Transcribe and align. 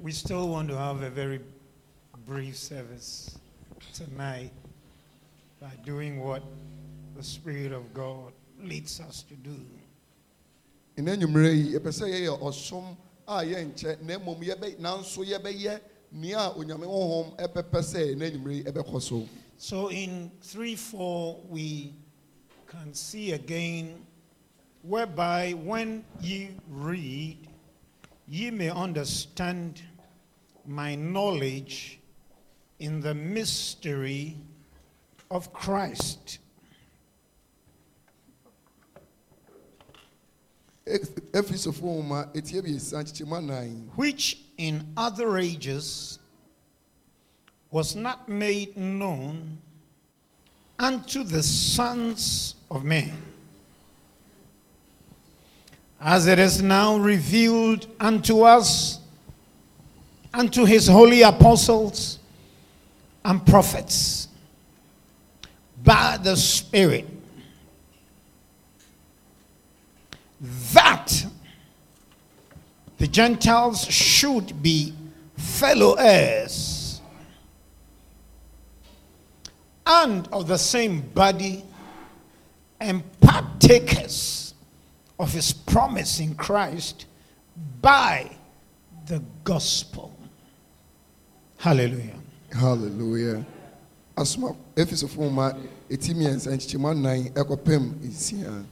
We 0.00 0.12
still 0.12 0.48
want 0.48 0.68
to 0.68 0.76
have 0.76 1.02
a 1.02 1.10
very 1.10 1.40
brief 2.24 2.56
service 2.56 3.36
tonight 3.92 4.52
by 5.60 5.72
doing 5.84 6.20
what 6.20 6.42
the 7.16 7.22
Spirit 7.22 7.72
of 7.72 7.92
God 7.92 8.32
leads 8.62 9.00
us 9.00 9.22
to 9.24 9.34
do. 9.34 9.56
ɛna 10.96 11.16
nnwummerɛ 11.16 11.54
yi 11.54 11.74
yɛpɛ 11.74 11.90
sɛ 11.90 12.06
yɛyɛ 12.10 12.38
ɔsom 12.40 12.96
a 13.26 13.42
yɛnkyɛ 13.42 14.02
na 14.02 14.18
mmom 14.18 14.40
yɛbɛ 14.40 14.78
nanso 14.78 15.24
yɛbɛyɛ 15.24 15.80
nea 16.12 16.38
a 16.38 16.54
onyame 16.54 16.86
honhom 16.86 17.36
ɛpɛpɛ 17.36 17.82
sɛ 17.82 18.14
ɛna 18.14 18.30
nnwummerɛ 18.30 18.54
yi 18.54 18.62
ɛbɛkɔ 18.64 19.02
so 19.02 19.28
So 19.60 19.90
in 19.90 20.30
3 20.40 20.76
4, 20.76 21.40
we 21.48 21.92
can 22.68 22.94
see 22.94 23.32
again, 23.32 24.06
whereby 24.82 25.52
when 25.52 26.04
ye 26.20 26.50
read, 26.68 27.47
ye 28.28 28.50
may 28.50 28.70
understand 28.70 29.82
my 30.66 30.94
knowledge 30.94 31.98
in 32.78 33.00
the 33.00 33.14
mystery 33.14 34.36
of 35.30 35.52
Christ. 35.52 36.38
efisofo 41.32 41.86
nwoma 41.86 42.28
etie 42.34 42.62
biesa 42.62 43.02
nkyekyɛmu 43.02 43.36
anan 43.36 43.90
which 43.96 44.38
in 44.56 44.86
other 44.96 45.36
ages 45.36 46.18
was 47.70 47.94
not 47.94 48.28
made 48.28 48.74
known 48.76 49.58
unto 50.78 51.22
the 51.24 51.42
sons 51.42 52.54
of 52.70 52.84
men, 52.84 53.12
as 56.00 56.26
it 56.26 56.38
is 56.38 56.62
now 56.62 56.96
revealed 56.96 57.86
unto 57.98 58.42
us, 58.42 59.00
unto 60.32 60.64
his 60.64 60.86
holy 60.86 61.22
apostles 61.22 62.18
and 63.24 63.44
prophets, 63.44 64.28
by 65.82 66.18
the 66.22 66.36
Spirit, 66.36 67.06
that 70.72 71.26
the 72.98 73.06
Gentiles 73.06 73.84
should 73.84 74.62
be 74.62 74.94
fellow 75.36 75.94
heirs 75.94 77.00
and 79.86 80.28
of 80.28 80.46
the 80.46 80.58
same 80.58 81.00
body 81.00 81.64
and 82.80 83.02
partakers 83.20 84.47
of 85.18 85.32
his 85.32 85.52
promise 85.52 86.20
in 86.20 86.34
Christ 86.34 87.06
by 87.80 88.30
the 89.06 89.22
gospel. 89.44 90.12
Hallelujah. 91.58 92.14
hallelujah 92.52 93.44
asoma 94.16 94.54
efisofo 94.76 95.20
nwoma 95.22 95.54
eti 95.90 96.14
mmiɛnsa 96.14 96.50
nkyekyɛmu 96.50 96.88
anan 96.88 97.24
ɛkɔpem 97.34 97.92
nsia 98.08 98.64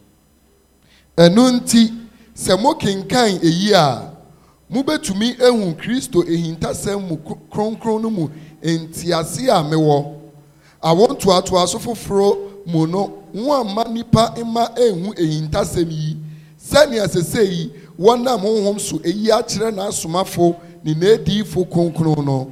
ɛno 1.16 1.50
nti 1.60 1.92
sɛ 2.34 2.56
mokenkan 2.58 3.38
eyi 3.42 3.72
a 3.74 4.12
ehu 4.70 5.74
kristo 5.76 6.22
ehintasɛm 6.24 7.08
mu 7.08 7.16
kro- 7.18 7.38
kronkron 7.50 8.02
no 8.02 8.10
mu 8.10 8.28
ntiase 8.62 9.48
a 9.48 9.62
mewɔ 9.62 10.14
awo 10.82 11.06
ntoatoaso 11.08 11.78
foforɔ 11.78 12.66
mu 12.66 12.86
no 12.86 13.22
wɔn 13.34 13.60
amma 13.60 13.84
nipa 13.90 14.34
mma 14.38 14.68
ehu 14.78 15.14
ehintasɛm 15.14 15.90
yi 15.90 16.16
sɛnea 16.70 17.08
sese 17.08 17.42
yi 17.44 17.72
wɔnam 17.98 18.40
honhom 18.40 18.78
so 18.80 18.98
eyi 18.98 19.28
akyerɛ 19.30 19.70
n'asomafo 19.74 20.56
ne 20.84 20.94
n'ediifo 20.94 21.64
kronkron 21.70 22.24
no. 22.24 22.50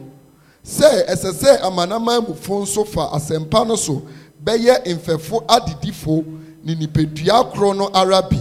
Sɛ 0.64 1.06
ɛsɛ 1.08 1.32
sɛ 1.32 1.60
amanamanmufo 1.62 2.62
nso 2.62 2.84
fa 2.86 3.10
asɛmpa 3.14 3.66
no 3.66 3.76
so 3.76 4.02
bɛyɛ 4.44 4.84
mfɛfo 4.86 5.44
adidifo 5.46 6.24
ne 6.64 6.74
nipadua 6.74 7.52
korɔ 7.52 7.76
no 7.76 7.90
ara 7.94 8.22
bi. 8.22 8.38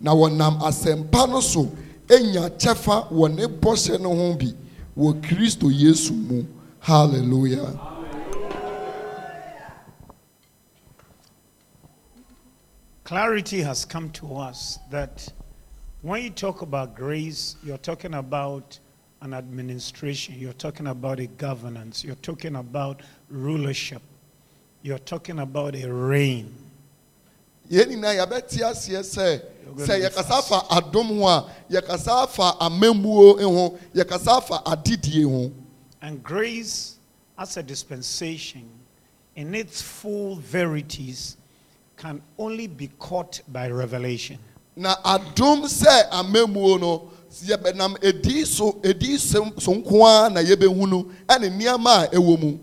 Na 0.00 0.12
wɔnam 0.14 0.60
asɛmpa 0.60 1.28
no 1.28 1.40
so 1.40 1.70
enya 2.08 2.50
kyɛfa 2.58 3.10
wɔ 3.12 3.34
ne 3.34 3.46
bɔhyɛ 3.46 4.00
no 4.00 4.14
ho 4.14 4.34
bi 4.34 4.52
wɔ 4.96 5.20
kristo 5.22 5.68
yesu 5.70 6.12
mu. 6.12 6.44
Hallelujah. 6.80 7.91
Clarity 13.04 13.60
has 13.62 13.84
come 13.84 14.10
to 14.10 14.36
us 14.36 14.78
that 14.90 15.28
when 16.02 16.22
you 16.22 16.30
talk 16.30 16.62
about 16.62 16.94
grace, 16.94 17.56
you're 17.64 17.78
talking 17.78 18.14
about 18.14 18.78
an 19.20 19.34
administration, 19.34 20.36
you're 20.38 20.52
talking 20.52 20.86
about 20.88 21.20
a 21.20 21.26
governance, 21.26 22.04
you're 22.04 22.14
talking 22.16 22.56
about 22.56 23.00
rulership, 23.28 24.02
you're 24.82 24.98
talking 24.98 25.40
about 25.40 25.74
a 25.76 25.92
reign. 25.92 26.54
yɛn 27.70 27.86
nyinaa 27.88 28.14
yɛbɛte 28.18 28.60
aseɛ 28.60 29.02
sɛ 29.02 29.42
sɛ 29.76 30.00
yɛkasa 30.02 30.68
adom 30.68 31.18
ho 31.18 31.26
a 31.26 31.50
yɛkasa 31.70 32.58
amammuo 32.60 33.40
ho 33.40 33.78
yɛkasa 33.94 34.62
adidie 34.64 35.24
ho 35.24 35.50
And 36.02 36.22
grace, 36.22 36.96
as 37.38 37.56
a 37.56 37.62
dispensation, 37.62 38.68
in 39.36 39.54
its 39.54 39.80
full 39.80 40.36
verities, 40.36 41.36
can 42.02 42.20
only 42.36 42.66
be 42.66 42.88
caught 42.98 43.40
by 43.48 43.68
revelation. 43.70 44.36
na 44.74 44.96
adom 45.04 45.62
sɛ 45.66 46.10
amammuo 46.10 46.80
no 46.80 47.10
yɛbɛnam 47.44 47.96
edi 48.02 48.44
so 48.44 48.80
edi 48.82 49.16
so 49.18 49.52
so 49.58 49.72
nko 49.74 50.02
ara 50.04 50.30
na 50.30 50.40
yɛbɛhunu 50.40 51.04
ɛne 51.28 51.48
nneɛma 51.50 52.04
a 52.04 52.08
ɛwɔ 52.16 52.40
mu 52.40 52.58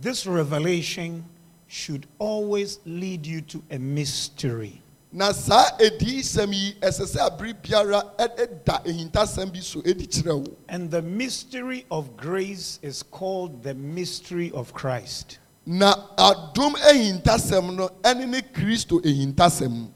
This 0.00 0.26
revelation 0.26 1.24
should 1.66 2.06
always 2.18 2.78
lead 2.84 3.24
you 3.26 3.40
to 3.42 3.62
a 3.70 3.78
mystery. 3.78 4.82
na 5.12 5.32
saa 5.32 5.70
edi 5.80 6.20
sɛm 6.20 6.52
yi 6.52 6.74
ɛsɛ 6.80 7.06
sɛ 7.16 7.30
abiri 7.30 7.54
biara 7.62 8.02
ɛda 8.18 8.84
ehintasɛm 8.84 9.50
bi 9.52 9.60
so 9.60 9.80
edi 9.86 10.06
kyerɛ 10.06 10.40
wo 10.46 10.56
And 10.68 10.90
the 10.90 11.00
mystery 11.00 11.86
of 11.90 12.16
grace 12.18 12.80
is 12.82 13.02
called 13.02 13.62
the 13.62 13.74
mystery 13.74 14.50
of 14.52 14.74
Christ. 14.74 15.38
Na 15.66 15.94
adom 16.16 16.74
ehintasɛm 16.76 17.74
no 17.76 17.88
ɛne 18.02 18.28
ne 18.28 18.40
kristo 18.42 19.00
ehintasɛm 19.02 19.88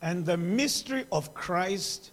And 0.00 0.24
the 0.24 0.36
mystery 0.36 1.04
of 1.10 1.34
Christ 1.34 2.12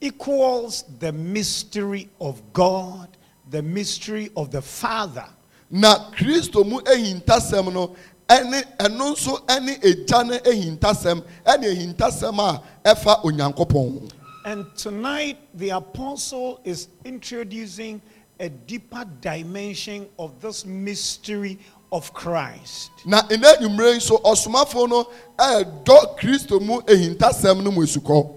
equals 0.00 0.84
the 0.98 1.12
mystery 1.12 2.08
of 2.20 2.42
God, 2.52 3.16
the 3.50 3.62
mystery 3.62 4.30
of 4.36 4.50
the 4.50 4.62
Father. 4.62 5.26
na 5.70 6.10
kristo 6.12 6.64
mu 6.64 6.80
ehintasɛm 6.80 7.72
no 7.72 7.94
ɛne 8.28 8.62
ɛno 8.78 9.12
nso 9.14 9.44
ɛne 9.46 9.78
egya 9.82 10.26
ne 10.26 10.38
ehintasɛm 10.38 11.22
ɛne 11.44 11.64
ehintasɛm 11.64 12.38
a 12.38 12.62
ɛfa 12.94 13.22
onyankopɔn. 13.24 14.10
And 14.44 14.64
tonight, 14.76 15.36
the 15.52 15.70
apostle 15.70 16.60
is 16.64 16.88
introducing 17.04 18.00
a 18.40 18.48
deeper 18.48 19.04
dimension 19.20 20.08
of 20.18 20.40
this 20.40 20.64
mystery 20.64 21.58
of 21.90 22.12
Christ. 22.12 22.90
na 23.06 23.22
ɛnɛ 23.22 23.58
nnwumire 23.60 23.94
yi 23.94 24.00
so 24.00 24.18
ɔsomafoɔ 24.18 24.88
no 24.88 25.08
ɛɛdɔ 25.38 26.18
kristo 26.18 26.60
mu 26.60 26.80
ehintasɛm 26.82 27.62
no 27.62 27.70
mu 27.70 27.82
esukɔ. 27.82 28.34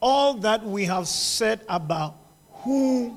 All 0.00 0.34
that 0.34 0.64
we 0.66 0.84
have 0.84 1.06
said 1.06 1.60
about 1.68 2.16
who 2.64 3.16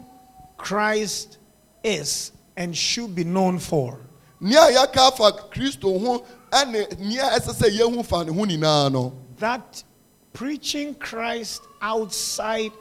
Christ 0.57 1.37
is 1.83 2.31
and 2.55 2.75
should 2.77 3.15
be 3.15 3.23
known 3.23 3.57
for. 3.59 3.99
Nea 4.39 4.69
yɛaka 4.71 4.97
afa 4.97 5.31
kristo 5.49 5.99
ho 5.99 6.23
ɛne 6.51 6.99
nea 6.99 7.23
ɛsɛ 7.39 7.53
sɛ 7.55 7.77
yɛhu 7.77 8.05
fa 8.05 8.23
ne 8.23 8.31
ho 8.31 8.45
nyinaa 8.45 8.91
no. 8.91 9.13
That 9.37 9.83
preaching 10.33 10.93
Christ 10.95 11.61
outside 11.81 12.71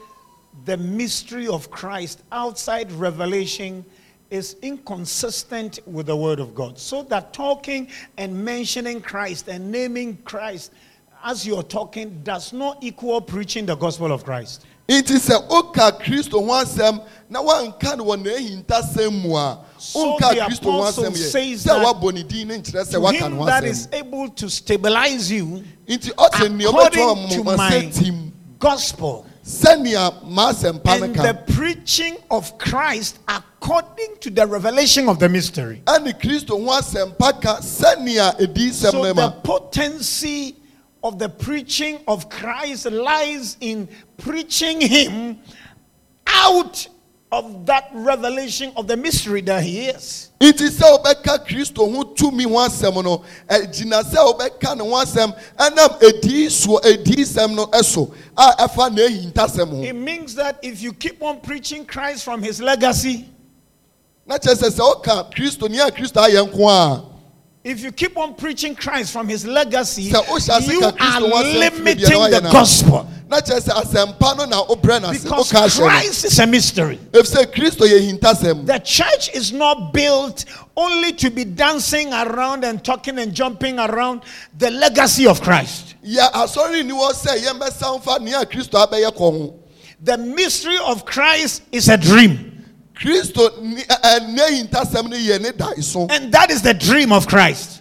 the 0.64 0.76
mystery 0.76 1.46
of 1.46 1.70
Christ, 1.70 2.22
outside 2.32 2.90
revelation, 2.92 3.84
is 4.30 4.56
inconsistent 4.62 5.78
with 5.86 6.06
the 6.06 6.16
Word 6.16 6.40
of 6.40 6.54
God. 6.54 6.78
So 6.78 7.02
that 7.04 7.32
talking 7.32 7.88
and 8.16 8.44
mentioning 8.44 9.00
Christ 9.00 9.48
and 9.48 9.70
naming 9.70 10.16
Christ 10.24 10.72
as 11.22 11.46
you're 11.46 11.62
talking 11.62 12.20
does 12.22 12.52
not 12.52 12.82
equal 12.82 13.20
preaching 13.20 13.66
the 13.66 13.74
gospel 13.74 14.12
of 14.12 14.24
Christ. 14.24 14.66
nti 14.88 15.16
sɛ 15.16 15.48
woka 15.48 15.98
kristo 15.98 16.44
ho 16.44 16.52
asɛm 16.62 17.02
na 17.30 17.42
woanka 17.42 17.96
no 17.96 18.04
wɔ 18.04 18.22
n'ehintasɛm 18.22 19.22
mu 19.22 19.34
a 19.34 19.58
So 19.78 20.18
wonka 20.18 20.34
the 20.34 20.40
kristo 20.40 20.78
apostle 20.78 21.04
asɛm 21.04 21.12
yɛ 21.12 21.30
says 21.30 21.64
that 21.64 22.28
din 22.28 22.48
ne 22.48 22.58
nkyerɛ 22.58 22.90
To 22.90 23.00
woaka 23.00 23.30
ne 23.30 23.36
him 23.38 23.46
that 23.46 23.64
is 23.64 23.88
able 23.92 24.28
to 24.28 24.50
stabilize 24.50 25.32
you 25.32 25.64
nea 25.88 25.98
according 26.18 27.28
to 27.30 27.44
my 27.44 27.90
gospel 28.58 29.26
sɛnea 29.44 30.24
m'asɛmpa 30.24 30.98
no 30.98 31.04
and 31.04 31.14
the 31.14 31.52
preaching 31.54 32.16
of 32.30 32.56
Christ 32.58 33.18
according 33.28 34.16
to 34.20 34.30
the 34.30 34.46
revelation 34.46 35.08
of 35.08 35.18
the 35.18 35.28
mystery. 35.28 35.82
ɛne 35.86 36.18
kristo 36.20 36.50
ho 36.50 36.70
asɛmpa 36.80 37.40
ka 37.42 37.58
sɛnea 37.58 38.38
ɛdi 38.40 38.68
nsɛm 38.70 38.90
So 38.90 39.12
the 39.12 39.30
potency 39.42 40.56
of 41.02 41.18
the 41.18 41.28
preaching 41.28 42.00
of 42.08 42.30
Christ 42.30 42.86
lies 42.90 43.58
in 43.60 43.88
preaching 44.16 44.80
Him 44.80 45.38
out 46.26 46.88
of 47.30 47.66
that 47.66 47.90
revelation 47.92 48.72
of 48.76 48.86
the 48.86 48.96
mystery 48.96 49.40
that 49.42 49.62
he 49.62 49.86
is. 49.86 50.30
Nti 50.52 50.68
sɛ 50.68 50.84
wobɛka 50.98 51.44
kristo 51.46 51.90
ho 51.90 52.04
tumi 52.04 52.44
ho 52.44 52.56
asɛm 52.56 53.02
no 53.04 53.22
ɛgyina 53.48 54.02
sɛ 54.02 54.16
wobɛka 54.16 54.76
ne 54.76 54.84
ho 54.84 54.90
asɛm 55.02 55.34
ɛnam 55.58 56.00
edii 56.00 56.46
soɔ 56.46 56.80
ediisɛm 56.82 57.54
no 57.54 57.66
ɛso 57.66 58.12
a 58.36 58.66
ɛfa 58.66 58.92
na 58.94 59.02
ehintasɛm 59.02 59.68
ho. 59.70 59.82
It 59.82 59.94
means 59.94 60.34
that 60.34 60.58
if 60.62 60.82
you 60.82 60.92
keep 60.92 61.22
on 61.22 61.40
preaching 61.40 61.84
Christ 61.84 62.24
from 62.24 62.42
his 62.42 62.60
legacy, 62.60 63.28
na 64.26 64.36
kyerɛ 64.38 64.54
sɛ 64.54 64.70
sɛ 64.70 64.80
woka 64.80 65.32
kristo 65.34 65.68
nea 65.70 65.90
kristo 65.90 66.20
ayɛ 66.22 66.50
nko 66.50 66.68
a 66.68 67.13
if 67.64 67.82
you 67.82 67.90
keep 67.90 68.16
on 68.18 68.34
preaching 68.34 68.74
Christ 68.76 69.10
from 69.12 69.26
his 69.26 69.46
legacy, 69.46 70.10
sɛ 70.10 70.22
wohyɛ 70.24 70.58
ase 70.58 70.68
you 70.68 70.84
are 70.84 70.92
kristo 70.92 71.30
ho 71.30 71.30
asɛm 71.30 71.42
firi 71.42 71.58
limiting 71.58 71.96
the 71.96 72.14
ɔyɛ 72.14 72.42
no 72.42 72.48
a, 72.50 72.52
gospel 72.52 73.08
na 73.30 73.40
kyerɛ 73.40 73.60
sɛ 73.60 73.82
asɛmpa 73.82 74.36
no 74.36 74.44
na 74.44 74.64
wobrɛ 74.66 75.00
no 75.02 75.08
ase 75.10 75.22
because 75.24 75.50
woka 75.50 75.64
ahyɛ 75.64 75.78
no 75.80 75.86
Christ 75.86 76.24
is 76.26 76.38
a 76.38 76.46
mystery. 76.46 77.00
ɛfisɛ 77.12 77.46
kristo 77.54 77.86
yɛ 77.88 78.18
hintasɛm 78.18 78.66
The 78.66 78.78
church 78.80 79.30
is 79.34 79.52
not 79.52 79.94
built 79.94 80.44
only 80.76 81.12
to 81.14 81.30
be 81.30 81.44
dancing 81.44 82.12
around 82.12 82.64
and 82.64 82.84
talking 82.84 83.18
and 83.18 83.32
jumping 83.32 83.78
around 83.78 84.22
the 84.58 84.70
legacy 84.70 85.26
of 85.26 85.40
Christ. 85.40 85.94
yɛ 86.06 86.30
asɔre 86.32 86.84
ni 86.84 86.92
wɔ 86.92 87.12
sɛ 87.14 87.38
yɛmbɛsan 87.46 88.02
fa 88.02 88.18
nea 88.20 88.44
kristo 88.44 88.86
abɛyɛ 88.86 89.10
kɔ 89.16 89.18
ho 89.18 89.54
The 90.02 90.18
mystery 90.18 90.76
of 90.84 91.06
Christ 91.06 91.62
is 91.72 91.88
a 91.88 91.96
dream, 91.96 92.53
kristo 92.94 93.60
ni- 93.60 93.82
ɛ- 93.82 94.00
ɛ- 94.02 94.28
ne 94.28 94.42
hintasɛm 94.62 95.08
no 95.10 95.16
yɛ 95.16 95.40
ne 95.40 95.50
daeso 95.50 96.06
and 96.10 96.30
that 96.32 96.50
is 96.50 96.62
the 96.62 96.72
dream 96.72 97.10
of 97.12 97.26
Christ. 97.26 97.80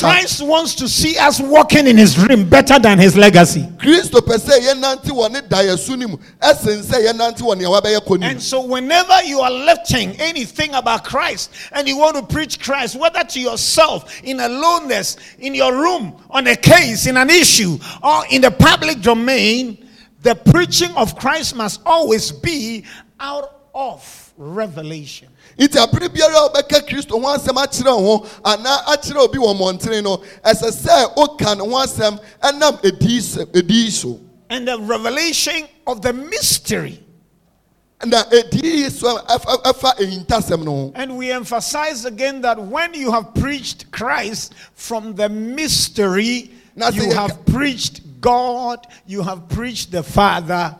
Christ 0.00 0.42
wants 0.42 0.74
to 0.76 0.88
see 0.88 1.16
us 1.18 1.40
walking 1.40 1.86
in 1.86 1.96
his 1.98 2.14
dream 2.14 2.48
better 2.48 2.78
than 2.78 2.98
his 2.98 3.16
legacy. 3.16 3.68
kristo 3.76 4.20
pɛ 4.20 4.38
sɛ 4.38 4.60
yɛnante 4.60 5.08
wɔ 5.10 5.30
ne 5.30 5.40
daeso 5.42 5.96
no 5.98 6.08
mu 6.08 6.16
ɛsen 6.42 6.82
sɛ 6.82 7.06
yɛnante 7.06 7.40
wɔ 7.40 7.58
nea 7.58 7.68
wabɛyɛ 7.68 8.00
kɔ 8.06 8.18
ne 8.18 8.26
mu 8.26 8.30
And 8.30 8.42
so, 8.42 8.62
whenever 8.62 9.22
you 9.24 9.40
are 9.40 9.50
lifting 9.50 10.12
anything 10.18 10.72
about 10.74 11.04
Christ 11.04 11.50
and 11.72 11.86
you 11.86 11.98
want 11.98 12.16
to 12.16 12.22
preach 12.22 12.58
Christ, 12.60 12.96
whether 12.96 13.22
to 13.24 13.40
yourself, 13.40 14.20
in 14.24 14.40
aloneness, 14.40 15.16
in 15.38 15.54
your 15.54 15.74
room, 15.76 16.14
on 16.30 16.46
a 16.46 16.56
case, 16.56 17.06
in 17.06 17.16
an 17.18 17.28
issue, 17.28 17.78
or 18.02 18.24
in 18.30 18.40
the 18.40 18.50
public 18.50 19.02
domain, 19.02 19.78
the 20.22 20.34
preaching 20.34 20.90
of 20.96 21.16
Christ 21.18 21.54
must 21.54 21.80
always 21.84 22.32
be 22.32 22.84
out 23.20 23.60
of 23.74 24.32
revelation. 24.36 25.28
nti 25.58 25.78
abere 25.78 26.08
biara 26.08 26.34
a 26.46 26.48
wobɛka 26.48 26.86
kristo 26.86 27.20
ho 27.20 27.26
asɛm 27.36 27.56
akyerɛ 27.56 27.90
ho 27.92 28.26
anaa 28.44 28.84
akyerɛ 28.86 29.16
obi 29.18 29.38
wɔ 29.38 29.54
mmɔntene 29.54 30.02
no 30.02 30.18
ɛsɛ 30.44 30.70
sɛ 30.70 31.14
woka 31.16 31.56
ne 31.56 31.64
ho 31.64 31.76
asɛm 31.82 32.20
ɛnam 32.42 32.80
edii 32.82 33.90
so 33.90 34.20
And 34.50 34.68
the 34.68 34.78
revelation 34.78 35.66
of 35.86 36.02
the 36.02 36.12
mystery. 36.12 37.00
na 38.04 38.22
edii 38.24 38.90
so 38.90 39.18
ɛfa 39.18 39.62
ɛfa 39.64 40.64
no 40.64 40.70
ho 40.70 40.92
And 40.94 41.16
we 41.16 41.32
emphasize 41.32 42.04
again 42.04 42.40
that 42.42 42.60
when 42.62 42.94
you 42.94 43.10
have 43.10 43.34
preached 43.34 43.90
Christ 43.90 44.54
from 44.74 45.14
the 45.14 45.28
mystery, 45.28 46.52
say 46.78 46.94
you 46.94 47.12
have 47.12 47.44
preached 47.46 48.02
God, 48.20 48.86
you 49.06 49.22
have 49.22 49.48
preached 49.48 49.90
the 49.90 50.02
Father 50.02 50.76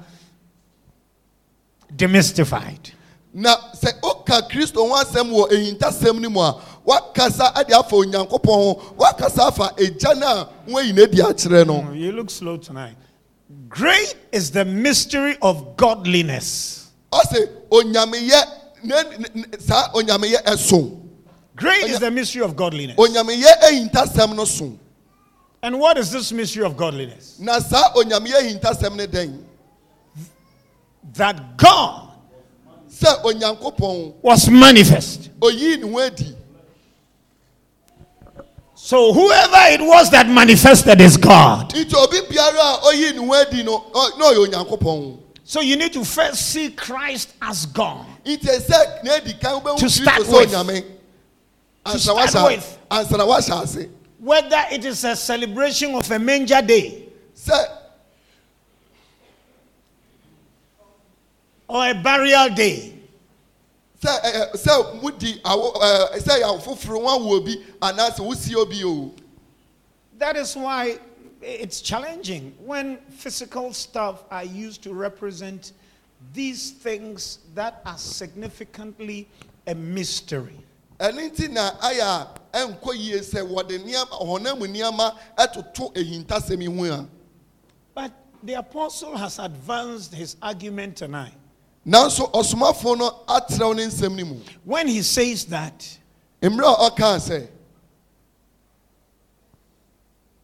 demystified. 1.96 2.91
na 3.32 3.56
sɛ 3.75 4.00
woka 4.00 4.49
kristo 4.49 4.76
ho 4.88 4.94
asɛm 4.94 5.31
wɔ 5.31 5.50
ehintasɛm 5.50 6.20
no 6.20 6.31
mu 6.31 6.41
a 6.41 6.61
wakasa 6.87 7.52
ade 7.56 7.73
afa 7.73 7.96
onyankopɔn 7.96 8.46
ho 8.46 8.94
wakasa 8.96 9.49
afa 9.49 9.75
egya 9.76 10.14
no 10.19 10.26
a 10.26 10.49
woayi 10.69 10.93
n'adi 10.93 11.19
akyerɛ 11.19 11.67
no 11.67 11.87
Oh, 11.88 11.93
You 11.93 12.12
look 12.12 12.31
slow 12.31 12.56
tonight. 12.56 12.94
Great 13.69 14.14
is 14.32 14.50
the 14.52 14.64
mystery 14.64 15.37
of 15.43 15.76
godliness. 15.76 16.91
ɔsɛ 17.12 17.49
onyameyɛ 17.70 18.44
ne 18.85 18.94
saa 19.58 19.88
onyameyɛ 19.94 20.44
ɛso 20.44 21.00
Great 21.56 21.85
is 21.90 21.99
the 22.00 22.11
mystery 22.11 22.43
of 22.43 22.55
godliness. 22.56 22.97
onyameyɛ 22.97 23.52
ehintasɛm 23.62 24.35
no 24.37 24.44
so 24.44 24.79
And 25.62 25.81
what 25.81 25.97
is 25.99 26.12
this 26.12 26.31
mystery 26.31 26.64
of 26.64 26.76
godliness? 26.76 27.37
na 27.40 27.58
saa 27.58 27.93
onyameyɛ 27.94 28.61
ehintasɛm 28.61 28.94
no 28.97 29.06
dɛn 29.08 29.38
That 31.12 31.56
God 31.56 32.11
sɛ 32.91 33.23
onyankopɔn 33.25 34.15
was 34.23 34.49
manifest. 34.49 35.31
oyii 35.41 35.81
ne 35.83 35.91
ho 35.91 35.99
adi 36.01 36.35
So 38.77 39.12
whoever 39.15 39.56
it 39.73 39.81
was 39.81 40.11
that 40.11 40.29
manifested 40.29 41.01
is 41.01 41.17
God. 41.17 41.71
nti 41.73 41.95
obi 41.95 42.19
biara 42.29 42.75
a 42.75 42.81
oyii 42.87 43.15
ne 43.15 43.27
ho 43.27 43.33
adi 43.35 43.62
no 43.62 43.79
ɔ- 43.93 44.19
na 44.19 44.25
ɔyɛ 44.27 44.47
onyankopɔn 44.49 45.19
So 45.47 45.61
you 45.61 45.77
need 45.77 45.93
to 45.93 46.05
first 46.05 46.51
see 46.51 46.71
Christ 46.71 47.35
as 47.41 47.67
God. 47.67 48.07
nti 48.25 48.39
sɛ 48.45 49.05
na 49.05 49.15
edi 49.17 49.35
kan 49.35 49.61
wobɛhu 49.61 49.79
To 49.79 49.85
kristo 49.87 50.03
start 50.03 50.23
sɛ 50.23 50.33
with. 50.41 50.50
onyame 50.53 50.85
ansa 51.87 51.99
start 51.99 52.29
wahyɛ 52.31 52.47
with. 52.57 52.79
ansa 52.91 53.19
na 53.19 53.25
wahyɛ 53.27 53.62
ase 53.62 53.89
Whether 54.19 54.65
it 54.73 54.85
is 54.87 55.05
a 55.05 55.15
celebration 55.17 55.95
of 55.95 56.11
a 56.11 56.19
manger 56.19 56.62
day 56.62 57.03
or 61.75 61.91
a 61.91 61.93
burial 61.93 62.50
day, 62.50 62.94
sɛ 64.00 65.00
mudi 65.03 65.41
awo 65.43 65.75
ɛɛ 65.75 66.23
sɛ 66.23 66.41
yà 66.41 66.59
foforɔ 66.61 67.03
wọn 67.03 67.21
awo 67.21 67.37
obi 67.37 67.56
anaasɛ 67.82 68.21
wosi 68.21 68.55
obi 68.55 68.85
o. 68.85 69.12
That 70.17 70.37
is 70.37 70.55
why 70.55 71.00
it's 71.43 71.81
challenging 71.81 72.55
when 72.65 72.99
physical 73.11 73.73
stuff 73.73 74.23
are 74.31 74.44
used 74.44 74.82
to 74.85 74.94
represent 74.94 75.73
these 76.32 76.71
things 76.71 77.41
that 77.56 77.82
are 77.85 77.99
significantly 77.99 79.29
a 79.67 79.75
mystery. 79.75 80.61
ɛne 81.00 81.35
ti 81.35 81.49
na 81.49 81.73
ayɛ 81.73 82.03
a 82.03 82.29
ɛnkɔ 82.53 82.94
yie 82.97 83.19
sɛ 83.19 83.43
wɔde 83.43 83.82
nneɛma 83.82 84.21
ɔhɔnam 84.21 84.61
nneɛma 84.61 85.17
ɛtoto 85.37 85.93
ehintasɛm 85.94 86.62
yi 86.62 86.67
ho 86.67 86.94
a. 86.94 87.09
But 87.97 88.12
the 88.44 88.55
apostle 88.55 89.17
has 89.17 89.41
advanced 89.41 90.15
his 90.15 90.37
argument 90.41 90.99
tonight 90.99 91.35
nanso 91.87 92.31
ɔsomafoɔ 92.33 92.99
no 92.99 93.11
atrɛw 93.29 93.77
ne 93.77 93.87
nsɛm 93.87 94.17
no 94.17 94.25
mu. 94.25 94.41
When 94.65 94.89
he 94.89 95.03
says 95.03 95.45
that 95.47 95.99
mmerɛ 96.43 96.73
a 96.73 96.91
ɔkaa 96.91 97.19
sɛ 97.21 97.49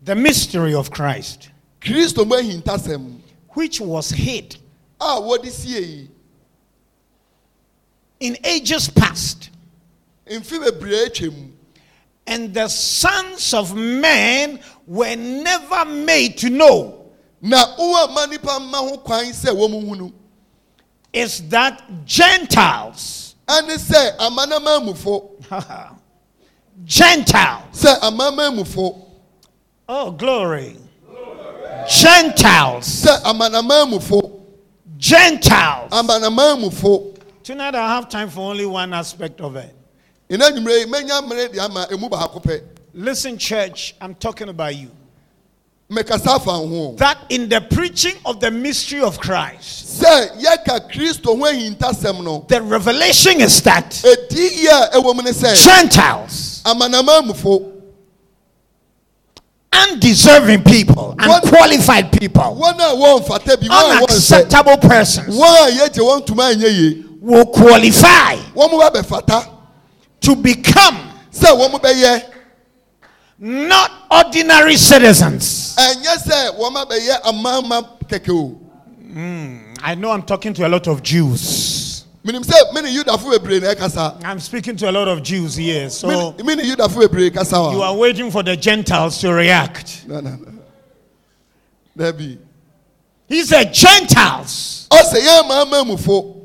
the 0.02 0.14
mystery 0.14 0.74
of 0.74 0.90
Christ, 0.90 1.50
kristo 1.80 2.26
mu 2.26 2.36
ehintasɛm 2.36 3.20
which 3.50 3.80
was 3.80 4.10
hid 4.10 4.56
a 5.00 5.04
wɔde 5.20 5.50
sie 5.50 5.80
yi 5.80 6.10
in 8.20 8.36
ages 8.44 8.88
past, 8.88 9.50
mfi 10.26 10.58
bebree 10.64 11.06
atwa 11.06 11.50
and 12.26 12.54
the 12.54 12.68
sons 12.68 13.52
of 13.54 13.74
men 13.74 14.60
were 14.86 15.16
never 15.16 15.84
made 15.86 16.36
to 16.38 16.50
know 16.50 17.10
na 17.40 17.56
wɔn 17.76 18.14
ma 18.14 18.26
nipa 18.26 18.58
mma 18.60 18.76
ho 18.90 18.98
kwan 18.98 19.24
sɛ 19.26 19.48
wɔn 19.54 19.70
mu 19.70 19.80
hunu 19.80 20.12
is 21.12 21.48
that 21.48 21.82
Gentiles, 22.04 23.34
ɛne 23.46 23.76
sɛ 23.76 24.16
amanamamufo 24.18 25.30
Gentiles, 26.84 27.64
sɛ 27.84 27.98
amamamufo 28.00 29.06
oh 29.88 30.10
glory, 30.12 30.76
Gentiles, 31.88 33.04
sɛ 33.04 33.22
amanamamufo 33.22 34.40
Gentiles. 34.96 35.90
amanamamufo 35.92 37.16
Tonight 37.42 37.74
I 37.74 37.94
have 37.94 38.08
time 38.08 38.28
for 38.28 38.40
only 38.50 38.66
one 38.66 38.92
aspect 38.92 39.40
of 39.40 39.56
it. 39.56 39.74
ɛna 40.28 40.50
nwumire 40.52 40.80
yi 40.80 40.84
mɛnya 40.86 41.22
mmerɛ 41.26 41.52
de 41.52 41.60
ama 41.60 41.86
emu 41.90 42.08
baako 42.08 42.42
pɛ 42.42 42.62
Listen, 42.92 43.38
church, 43.38 43.94
I'm 44.00 44.16
talking 44.16 44.48
about 44.48 44.74
you. 44.74 44.90
Mɛkasa 45.90 46.36
afa 46.36 46.50
ho. 46.52 46.94
That 46.98 47.18
in 47.30 47.48
the 47.48 47.60
preaching 47.60 48.14
of 48.24 48.40
the 48.40 48.50
mystery 48.50 49.00
of 49.00 49.18
Christ, 49.18 50.00
sɛ 50.02 50.40
yɛka 50.42 50.90
kristo 50.90 51.36
ho 51.36 51.44
ahintasɛm 51.44 52.22
no 52.24 52.44
the 52.48 52.62
revelation 52.62 53.40
is 53.40 53.60
that 53.62 54.02
edi 54.04 54.40
yi 54.62 54.66
a 54.68 54.90
ɛwɔ 54.94 55.16
mu 55.16 55.22
ne 55.22 55.30
sɛ 55.30 55.54
Gentiles, 55.64 56.62
undeserving 59.72 60.62
people, 60.64 61.14
unqualified 61.18 62.12
people, 62.12 62.42
wɔn 62.42 62.74
a 62.74 62.94
wɔn 62.96 63.20
mfata 63.26 63.60
bi 63.60 63.66
wɔn 63.66 63.96
a 63.96 64.00
wɔn 64.00 64.06
nsɛ 64.08 64.32
unacceptable 64.42 64.76
persons 64.78 65.36
wɔn 65.36 65.68
a 65.68 65.70
yɛgye 65.72 65.98
wɔn 65.98 66.24
ntoma 66.26 66.54
anyɛ 66.54 66.70
yie. 66.70 67.04
will 67.20 67.46
qualify 67.46 68.36
wɔn 68.54 68.70
mo 68.70 68.90
ba 68.90 69.46
to 70.20 70.36
become 70.36 70.96
sɛ 71.32 71.48
wɔn 71.56 71.70
mo 71.72 71.78
bɛyɛ 71.78 72.24
not 73.40 73.90
ordinary 74.10 74.76
citizens. 74.76 75.74
ɛnyɛ 75.76 76.16
sɛ 76.26 76.58
wɔn 76.58 76.76
abɛyɛ 76.86 77.22
amaama 77.22 77.88
kɛkɛ 78.06 78.30
o 78.30 78.56
I 79.82 79.94
know 79.96 80.10
I'm 80.12 80.22
talking 80.22 80.52
to 80.54 80.66
a 80.66 80.68
lot 80.68 80.86
of 80.86 81.02
Jews. 81.02 82.04
minim 82.22 82.42
sɛ 82.42 82.72
mene 82.74 82.88
yudafo 82.94 83.32
bebree 83.36 83.60
na 83.62 83.72
ɛkasa 83.74 84.22
I'm 84.24 84.38
speaking 84.40 84.76
to 84.76 84.90
a 84.90 84.92
lot 84.92 85.08
of 85.08 85.22
Jews 85.22 85.56
here. 85.56 85.88
So 85.88 86.32
mene 86.32 86.46
mene 86.46 86.60
yudafo 86.70 87.02
bebree 87.06 87.32
kasa 87.32 87.56
you 87.56 87.78
wa 87.78 87.90
are 87.92 87.96
waiting 87.96 88.30
for 88.30 88.42
the 88.42 88.56
Gentiles 88.56 89.18
to 89.22 89.32
react. 89.32 90.06
na 90.06 90.20
na 90.20 90.30
na 90.36 90.52
dabi 92.12 92.38
He 93.26 93.42
said, 93.44 93.72
Gentiles, 93.72 94.86
ɔsɛ 94.90 95.18
yɛn 95.20 95.42
amaamamufo 95.48 96.36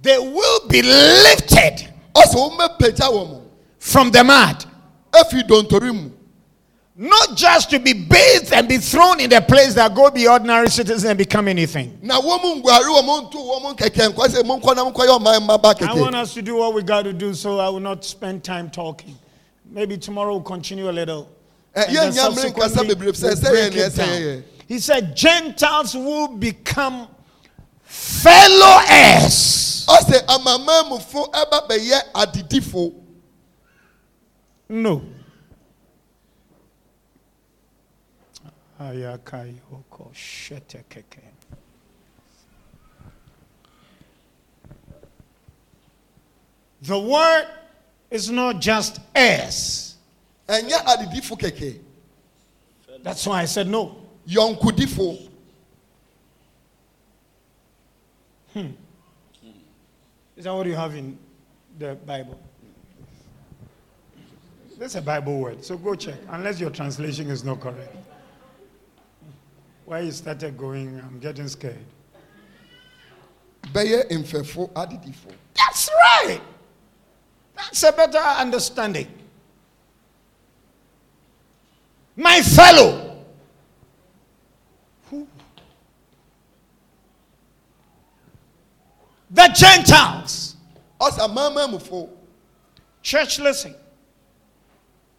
they 0.00 0.18
will 0.18 0.68
be 0.68 0.80
lifted 0.82 1.86
ɔsɛ 2.14 2.34
wɔmmɛpagya 2.34 3.10
wɔn 3.12 3.42
from 3.78 4.10
the 4.10 4.24
mud. 4.24 4.64
Efi 5.22 5.42
dontori 5.46 5.92
mu 5.94 6.10
Not 6.98 7.36
just 7.36 7.68
to 7.70 7.78
be 7.78 7.92
bathed 7.92 8.54
and 8.54 8.66
be 8.66 8.78
thrown 8.78 9.20
in 9.20 9.28
the 9.28 9.42
place 9.42 9.74
that 9.74 9.94
go 9.94 10.10
be 10.10 10.26
ordinary 10.26 10.70
citizens 10.70 11.04
and 11.04 11.18
become 11.18 11.46
anything. 11.46 11.98
na 12.00 12.18
wɔn 12.18 12.42
mu 12.42 12.62
nguare 12.62 12.84
wɔn 12.84 13.30
nto 13.30 13.36
wɔn 13.36 13.76
kɛkɛ 13.76 14.14
nkɔ 14.14 14.26
sɛ 14.28 14.44
mo 14.46 14.58
nkɔ 14.58 14.74
na 14.76 14.84
mo 14.84 14.92
nkɔ 14.92 15.06
yɛ 15.06 15.18
ɔman 15.20 15.40
mmaba 15.46 15.82
I 15.82 15.92
want 15.94 16.14
kɛkɛ 16.14 16.22
us 16.22 16.32
to 16.34 16.40
do 16.42 16.56
what 16.56 16.72
we 16.72 16.82
got 16.82 17.02
to 17.02 17.12
do, 17.12 17.34
so 17.34 17.58
I 17.58 17.68
will 17.68 17.80
not 17.80 18.02
spend 18.02 18.42
time 18.42 18.70
talking. 18.70 19.18
Maybe 19.70 19.98
tomorrow 19.98 20.32
we'll 20.36 20.42
continue 20.42 20.88
a 20.88 20.92
little. 20.92 21.28
Eh, 21.74 21.84
and 21.86 21.96
yɛn 21.96 22.14
then 22.14 22.32
nyamere 22.32 22.52
nkasa 22.54 22.70
subsequently 22.70 22.94
bebree 22.94 23.12
sɛ 23.12 23.22
we'll 23.24 23.36
sɛ 23.36 23.50
break 23.50 23.72
yɛn 23.72 23.76
it 23.76 23.92
ɛsɛ 23.92 23.96
down. 23.98 24.08
yɛyɛ 24.08 24.42
He 24.68 24.78
said, 24.78 25.14
Gentiles 25.16 25.94
will 25.94 26.28
become 26.28 27.08
fellow 27.82 28.78
heirs. 28.88 29.84
ɔsɛ 29.86 30.24
amamamufo 30.26 31.30
ɛba 31.30 31.68
bɛyɛ 31.68 32.00
adidifo 32.14 32.94
No. 34.68 35.02
Ayakayoko 38.80 40.12
shetekeke. 40.12 41.20
The 46.82 46.98
word 46.98 47.48
is 48.10 48.30
not 48.30 48.60
just 48.60 49.00
heirs. 49.14 49.94
ɛnyɛ 50.48 50.84
adidifo 50.84 51.36
kɛkɛ 51.38 51.80
That's 53.02 53.26
why 53.26 53.42
I 53.42 53.44
said 53.46 53.66
no. 53.68 53.96
yɔnkodifo 54.28 55.30
hmm. 58.52 58.66
Is 60.36 60.44
that 60.44 60.52
what 60.52 60.66
you 60.66 60.74
have 60.74 60.94
in 60.94 61.18
the 61.78 61.94
Bible? 61.94 62.38
That's 64.78 64.94
a 64.94 65.02
Bible 65.02 65.38
word, 65.38 65.64
so 65.64 65.76
go 65.78 65.94
check, 65.94 66.16
unless 66.28 66.60
your 66.60 66.70
translation 66.70 67.30
is 67.30 67.42
not 67.42 67.60
correct. 67.60 67.96
Why 69.86 70.00
you 70.00 70.12
started 70.12 70.58
going, 70.58 71.00
I'm 71.00 71.18
getting 71.18 71.48
scared. 71.48 71.78
bɛyɛ 73.72 74.08
mfɛfo 74.10 74.70
adidifo 74.72 75.32
That's 75.54 75.88
right. 75.88 76.40
That's 77.56 77.82
a 77.82 77.92
better 77.92 78.18
understanding. 78.18 79.08
My 82.16 82.40
fellow. 82.42 83.24
Who? 85.10 85.26
The 89.30 89.48
Gentiles. 89.54 90.56
Church, 93.02 93.38
listen. 93.38 93.74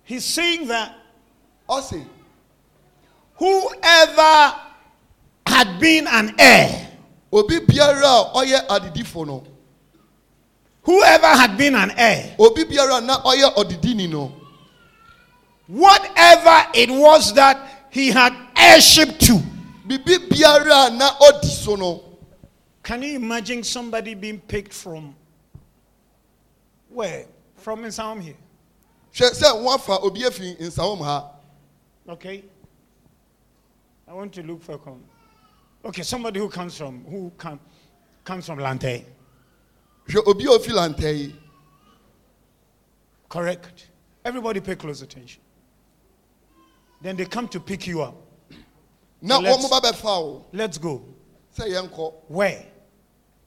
He's 0.08 0.24
saying 0.24 0.70
that 0.70 0.96
ɔsɛ 1.68 2.02
whoever 3.36 4.56
had 5.46 5.80
been 5.82 6.08
an 6.08 6.34
heir, 6.40 6.98
obi 7.30 7.60
biara 7.60 8.04
a 8.06 8.32
ɔyɛ 8.38 8.68
adidifo 8.68 9.28
no 9.28 9.44
whoever 10.84 11.28
had 11.28 11.58
been 11.58 11.76
an 11.76 11.92
heir, 11.92 12.34
obi 12.40 12.64
biara 12.64 13.00
a 13.00 13.02
na 13.02 13.22
ɔyɛ 13.22 13.54
ɔdidini 13.56 14.10
no 14.10 14.32
whatever 15.68 16.68
it 16.74 16.90
was 16.90 17.34
that 17.34 17.90
he 17.90 18.08
had 18.10 18.34
heirship 18.56 19.20
to, 19.20 19.42
bibi 19.86 20.20
biara 20.20 20.88
a 20.88 20.90
na 20.92 21.10
ɔdi 21.20 21.78
no 21.78 22.02
Can 22.82 23.04
you 23.04 23.18
imagine 23.18 23.62
somebody 23.62 24.14
being 24.14 24.40
picked 24.40 24.72
from 24.72 25.14
where? 26.88 27.26
From 27.58 27.82
Nsawam 27.82 28.22
here. 28.22 28.36
Hwɛ 29.18 29.32
sɛ 29.34 29.48
wɔafa 29.64 30.04
obi 30.04 30.22
afi 30.24 30.56
nsawom 30.60 31.00
ha 31.04 31.34
Okay. 32.10 32.44
I 34.08 34.14
want 34.14 34.32
to 34.36 34.44
look 34.44 34.64
for 34.64 34.78
com. 34.78 35.04
Okay, 35.84 36.02
somebody 36.04 36.40
who 36.40 36.48
comes 36.48 36.78
from 36.78 37.04
who 37.04 37.30
come, 37.38 37.60
comes 38.24 38.46
from 38.46 38.60
Lante. 38.60 39.06
hwɛ 40.08 40.28
obi 40.28 40.46
a 40.46 40.48
ofi 40.50 40.70
lantɛ 40.72 41.18
yi 41.18 41.36
Correct. 43.30 43.90
Everybody 44.24 44.62
pay 44.62 44.76
close 44.76 45.02
attention. 45.02 45.42
Then 47.02 47.18
they 47.18 47.26
come 47.26 47.48
to 47.50 47.60
pick 47.60 47.86
you 47.88 48.02
up. 48.02 48.16
na 49.22 49.40
wɔn 49.40 49.70
ba 49.70 49.82
bɛfa 49.92 50.06
o 50.06 50.46
Let's 50.54 50.78
go. 50.78 51.04
sɛ 51.58 51.68
yɛn 51.70 51.90
kɔ 51.90 52.14
Where? 52.28 52.66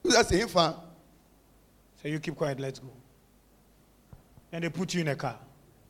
sɛ 0.03 0.23
sɛ 0.23 0.43
nfa 0.45 0.79
So 2.01 2.07
you 2.09 2.19
keep 2.19 2.35
quiet, 2.35 2.59
let's 2.59 2.79
go. 2.79 2.89
And 4.51 4.63
they 4.63 4.69
put 4.69 4.93
you 4.93 5.01
in 5.01 5.07
a 5.07 5.15
car. 5.15 5.37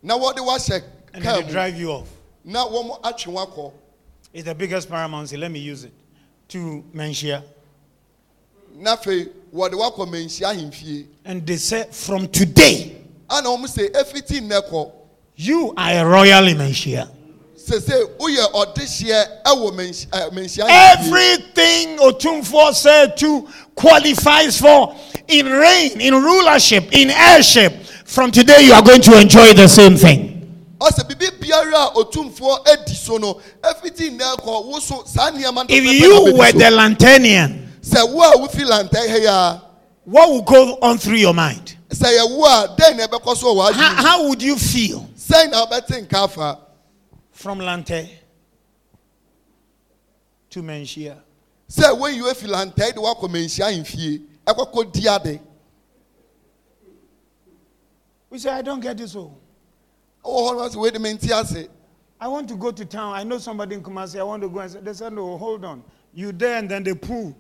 Na 0.04 0.18
wɔde 0.18 0.38
wahyɛ 0.38 0.84
And 1.14 1.24
then 1.24 1.46
they 1.46 1.52
drive 1.52 1.78
you 1.80 1.92
off. 1.92 2.08
na 2.44 2.66
wɔn 2.68 3.02
atwe 3.02 3.34
wɔn 3.34 3.48
akɔ 3.48 3.72
It's 4.34 4.46
the 4.46 4.56
biggest 4.56 4.90
paramount. 4.90 5.32
Let 5.34 5.52
me 5.52 5.60
use 5.60 5.84
it. 5.84 5.94
To 6.50 6.84
Manhyia. 6.94 7.44
na 8.76 8.96
afei 8.96 9.30
wɔde 9.54 9.74
wakɔ 9.74 10.08
mɛnhyia 10.08 10.54
ahemfie 10.56 11.06
And 11.26 11.46
they 11.46 11.58
said, 11.58 11.94
from 11.94 12.28
today, 12.30 12.96
ana 13.30 13.50
wɔn 13.50 13.92
efiti 13.92 14.40
nnɛ 14.42 14.70
kɔ 14.70 14.92
you 15.36 15.74
are 15.78 15.92
a 15.94 16.06
royal 16.06 16.48
in 16.48 16.58
Manhyia. 16.58 17.10
sese 17.56 17.90
woyɛ 18.20 18.52
ɔdehyeɛ 18.54 19.44
ɛwɔ 19.46 19.72
mɛnhyia 19.72 20.10
ɛ 20.10 20.32
mɛnhyia 20.32 20.68
ahemfie 20.68 21.06
Everything 21.08 21.98
Otumfo 22.00 22.70
Osei 22.70 23.16
Tutu 23.16 23.48
qualifies 23.76 24.60
for 24.60 24.96
in 25.28 25.46
reign, 25.46 26.02
in 26.02 26.14
rulership, 26.16 26.92
in 26.92 27.10
heirship. 27.10 27.74
From 28.12 28.30
today, 28.30 28.64
you 28.66 28.74
are 28.74 28.82
going 28.84 29.00
to 29.04 29.18
enjoy 29.22 29.54
the 29.54 29.68
same 29.70 29.96
thing. 29.96 30.28
ɔsɛ 30.82 31.08
bibi 31.08 31.28
biara 31.40 31.92
a 31.92 31.94
otumfoɔ 31.94 32.68
edi 32.68 32.94
so 32.94 33.16
no 33.18 33.40
efiti 33.64 34.10
nnɛ 34.10 34.36
kɔ 34.40 34.66
woso 34.66 35.08
saa 35.08 35.32
nneɛma 35.32 35.54
no 35.56 35.66
If 35.70 35.84
pɛpɛ 35.84 35.86
na 35.86 35.92
you 35.92 36.14
wobɛdi 36.26 36.38
were 36.38 36.52
so. 36.52 36.58
the 36.58 36.64
Lantanian, 36.76 37.68
sɛ 37.82 38.12
wo 38.14 38.22
a 38.24 38.36
wofi 38.38 38.66
lantɛ 38.68 39.10
ha 39.10 39.16
yi 39.16 39.26
a 39.26 39.62
what 40.04 40.30
would 40.30 40.46
go 40.46 40.78
on 40.82 40.98
through 40.98 41.16
your 41.18 41.34
mind? 41.34 41.78
sɛ 41.90 42.18
yɛ 42.18 42.36
wo 42.38 42.44
a 42.46 42.76
dɛn 42.78 42.98
na 42.98 43.08
ɛbɛkɔ 43.08 43.38
so 43.38 43.56
wɔ 43.56 43.72
How, 43.72 43.72
w'adwene 43.72 43.96
how 44.04 44.28
would 44.28 44.42
you 44.42 44.58
feel 44.58 45.08
sɛn 45.18 45.52
na 45.52 45.66
wobɛte 45.66 46.06
nka 46.08 46.24
afa 46.26 46.58
from 47.32 47.60
Lante 47.60 48.10
to 50.50 50.62
Manhyia? 50.62 51.16
sɛ 51.72 51.98
woyi 51.98 52.20
wofi 52.22 52.48
lantɛ 52.50 52.94
de 52.94 53.00
wakɔ 53.00 53.30
mɛnhyia 53.30 53.72
ahemfie 53.72 54.22
ɛkɔkɔ 54.48 54.92
di 54.92 55.08
ade 55.08 55.40
We 58.32 58.40
say, 58.40 58.50
I 58.50 58.62
don't 58.64 58.80
get 58.80 58.98
this. 58.98 59.16
Oh. 59.16 59.36
ɔwɔ 60.26 60.52
hɔ 60.52 60.58
no 60.58 60.70
sɛ 60.70 60.76
wei 60.82 60.90
de 60.92 61.00
me 61.00 61.14
nte 61.14 61.30
ase 61.30 61.68
I 62.20 62.28
want 62.28 62.48
to 62.50 62.56
go 62.56 62.72
to 62.72 62.86
town. 62.86 63.14
I 63.16 63.24
know 63.24 63.40
somebody 63.40 63.76
in 63.76 63.82
Kumasi. 63.84 64.20
I 64.20 64.24
want 64.24 64.44
to 64.44 64.50
go 64.50 64.60
and 64.60 64.72
say, 64.72 64.80
they 64.80 64.94
said, 64.94 65.12
no, 65.12 65.38
hold 65.40 65.66
on. 65.66 65.84
You 66.14 66.32
there 66.32 66.58
and 66.60 66.70
then 66.70 66.84
they 66.84 66.94
pull 66.94 67.36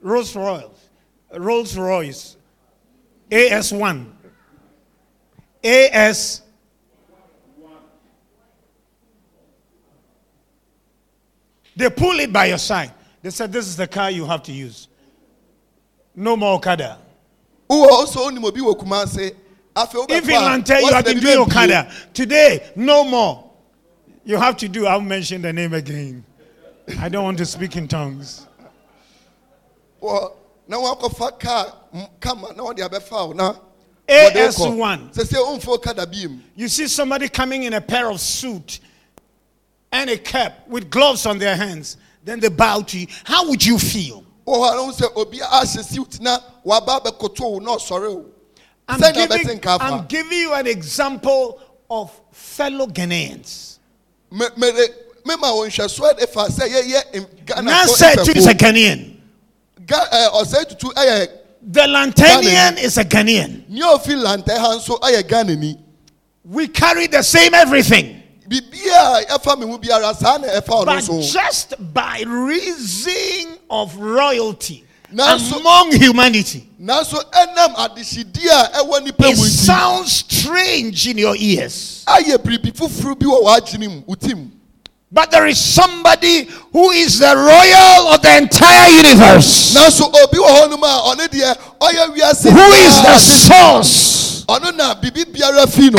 Rolls 0.00 0.36
Royce, 0.36 0.88
Rolls 1.34 1.76
Royce, 1.76 2.36
AS1, 3.30 4.06
AS. 5.64 6.42
They 11.74 11.90
pull 11.90 12.20
it 12.20 12.32
by 12.32 12.46
your 12.46 12.58
side. 12.58 12.92
They 13.22 13.30
said, 13.30 13.52
this 13.52 13.66
is 13.66 13.76
the 13.76 13.88
car 13.88 14.10
you 14.10 14.24
have 14.24 14.44
to 14.44 14.52
use. 14.52 14.86
No 16.14 16.36
more 16.36 16.54
Okada. 16.54 16.98
Who 17.68 17.90
also 17.90 18.20
only 18.20 18.40
obi 18.46 18.60
wɔ 18.60 18.78
kuma 18.78 19.02
ase 19.02 19.16
afei 19.18 19.41
If 19.76 20.28
in 20.28 20.36
a, 20.36 20.40
Lante 20.40 20.74
you 20.80 20.92
have 20.92 21.04
been 21.04 21.18
doing. 21.20 21.38
Okada, 21.38 21.90
today, 22.12 22.70
no 22.76 23.04
more. 23.04 23.50
You 24.24 24.36
have 24.36 24.56
to 24.58 24.68
do, 24.68 24.86
I'll 24.86 25.00
mention 25.00 25.42
the 25.42 25.52
name 25.52 25.74
again. 25.74 26.24
I 27.00 27.08
don't 27.08 27.24
want 27.24 27.38
to 27.38 27.46
speak 27.46 27.76
in 27.76 27.88
tongues. 27.88 28.46
Wɔ- 30.02 30.32
na 30.68 30.76
wakɔfa 30.78 31.74
m- 31.94 32.06
kama 32.20 32.52
na 32.54 32.62
wɔde 32.64 32.88
abɛfa 32.88 33.28
wo 33.28 33.32
na 33.32 33.52
wokɔ. 34.08 34.32
AS1. 34.32 35.12
sɛ 35.14 35.24
sɛ 35.24 35.36
womfa 35.46 35.68
okada 35.68 36.06
biem 36.06 36.40
You 36.56 36.68
see 36.68 36.86
somebody 36.86 37.28
coming 37.28 37.62
in 37.64 37.72
a 37.72 37.80
pair 37.80 38.10
of 38.10 38.20
suit 38.20 38.80
and 39.90 40.10
a 40.10 40.18
cap 40.18 40.66
with 40.68 40.90
gloves 40.90 41.26
on 41.26 41.38
their 41.38 41.56
hands, 41.56 41.96
then 42.24 42.40
they 42.40 42.48
bow 42.48 42.80
to 42.82 42.98
you. 42.98 43.06
How 43.24 43.48
would 43.48 43.64
you 43.64 43.78
feel? 43.78 44.24
wɔ 44.46 44.54
hɔ 44.54 44.72
a 44.72 44.76
na 44.76 44.82
wo 44.82 44.92
sɛ 44.92 45.16
obi 45.16 45.38
ahyɛ 45.38 45.82
siwt 45.84 46.20
na 46.20 46.38
waba 46.64 47.00
abɛkoto 47.00 47.40
wo 47.40 47.58
na 47.58 47.76
ɔsɔre 47.76 48.14
wo 48.14 48.26
I'm 48.88 49.00
giving, 49.12 49.60
I'm 49.66 50.06
giving 50.06 50.38
you 50.38 50.52
an 50.54 50.66
example 50.66 51.60
of 51.90 52.10
fellow 52.32 52.86
Ghanaians. 52.86 53.78
Me- 54.30 54.46
mere 54.56 54.72
mema 55.24 55.54
wo 55.54 55.66
nhwɛsoɔ 55.66 56.18
de 56.18 56.26
fa 56.26 56.46
sɛ 56.48 56.68
yɛyɛ 56.68 57.46
ghana 57.46 57.62
Now 57.62 57.82
eh, 57.82 57.86
say 57.86 58.14
to 58.16 58.32
this 58.34 58.46
a 58.46 58.54
Ghanaian. 58.54 59.16
ɔsɛe 59.86 60.68
tutu 60.68 60.88
ɛyɛ 60.88 61.28
The 61.64 61.80
Lantanian 61.82 62.82
is 62.82 62.98
a 62.98 63.04
Ghanaian. 63.04 63.68
nea 63.68 63.84
ofi 63.84 64.14
lantɛ 64.20 64.58
ha 64.58 64.76
nso 64.76 64.98
ɛyɛ 65.00 65.12
eh, 65.12 65.18
eh, 65.18 65.22
ghanani 65.22 65.78
We 66.44 66.68
carry 66.68 67.06
the 67.06 67.22
same 67.22 67.54
everything. 67.54 68.22
biribiaa 68.48 69.26
ɛfa 69.28 69.58
me 69.58 69.66
ho 69.66 69.78
biara 69.78 70.14
saa 70.16 70.38
na 70.38 70.48
ɛfa 70.48 70.84
ɔno 70.84 70.86
But 70.86 71.22
just 71.24 71.74
by 71.94 72.22
reason 72.26 73.58
of 73.70 73.94
royalty, 73.96 74.84
among 75.52 75.92
humanity. 75.92 76.68
It 79.30 79.36
sounds 79.66 80.24
strange 80.28 81.06
in 81.06 81.18
your 81.18 81.36
ears. 81.36 82.04
But 85.14 85.30
there 85.30 85.46
is 85.46 85.58
somebody 85.60 86.48
who 86.72 86.90
is 86.90 87.18
the 87.18 87.34
royal 87.36 88.08
of 88.14 88.22
the 88.22 88.34
entire 88.38 88.90
universe. 88.90 89.74
Who 92.50 92.72
is 92.72 93.02
the 93.02 93.18
source? 93.18 94.44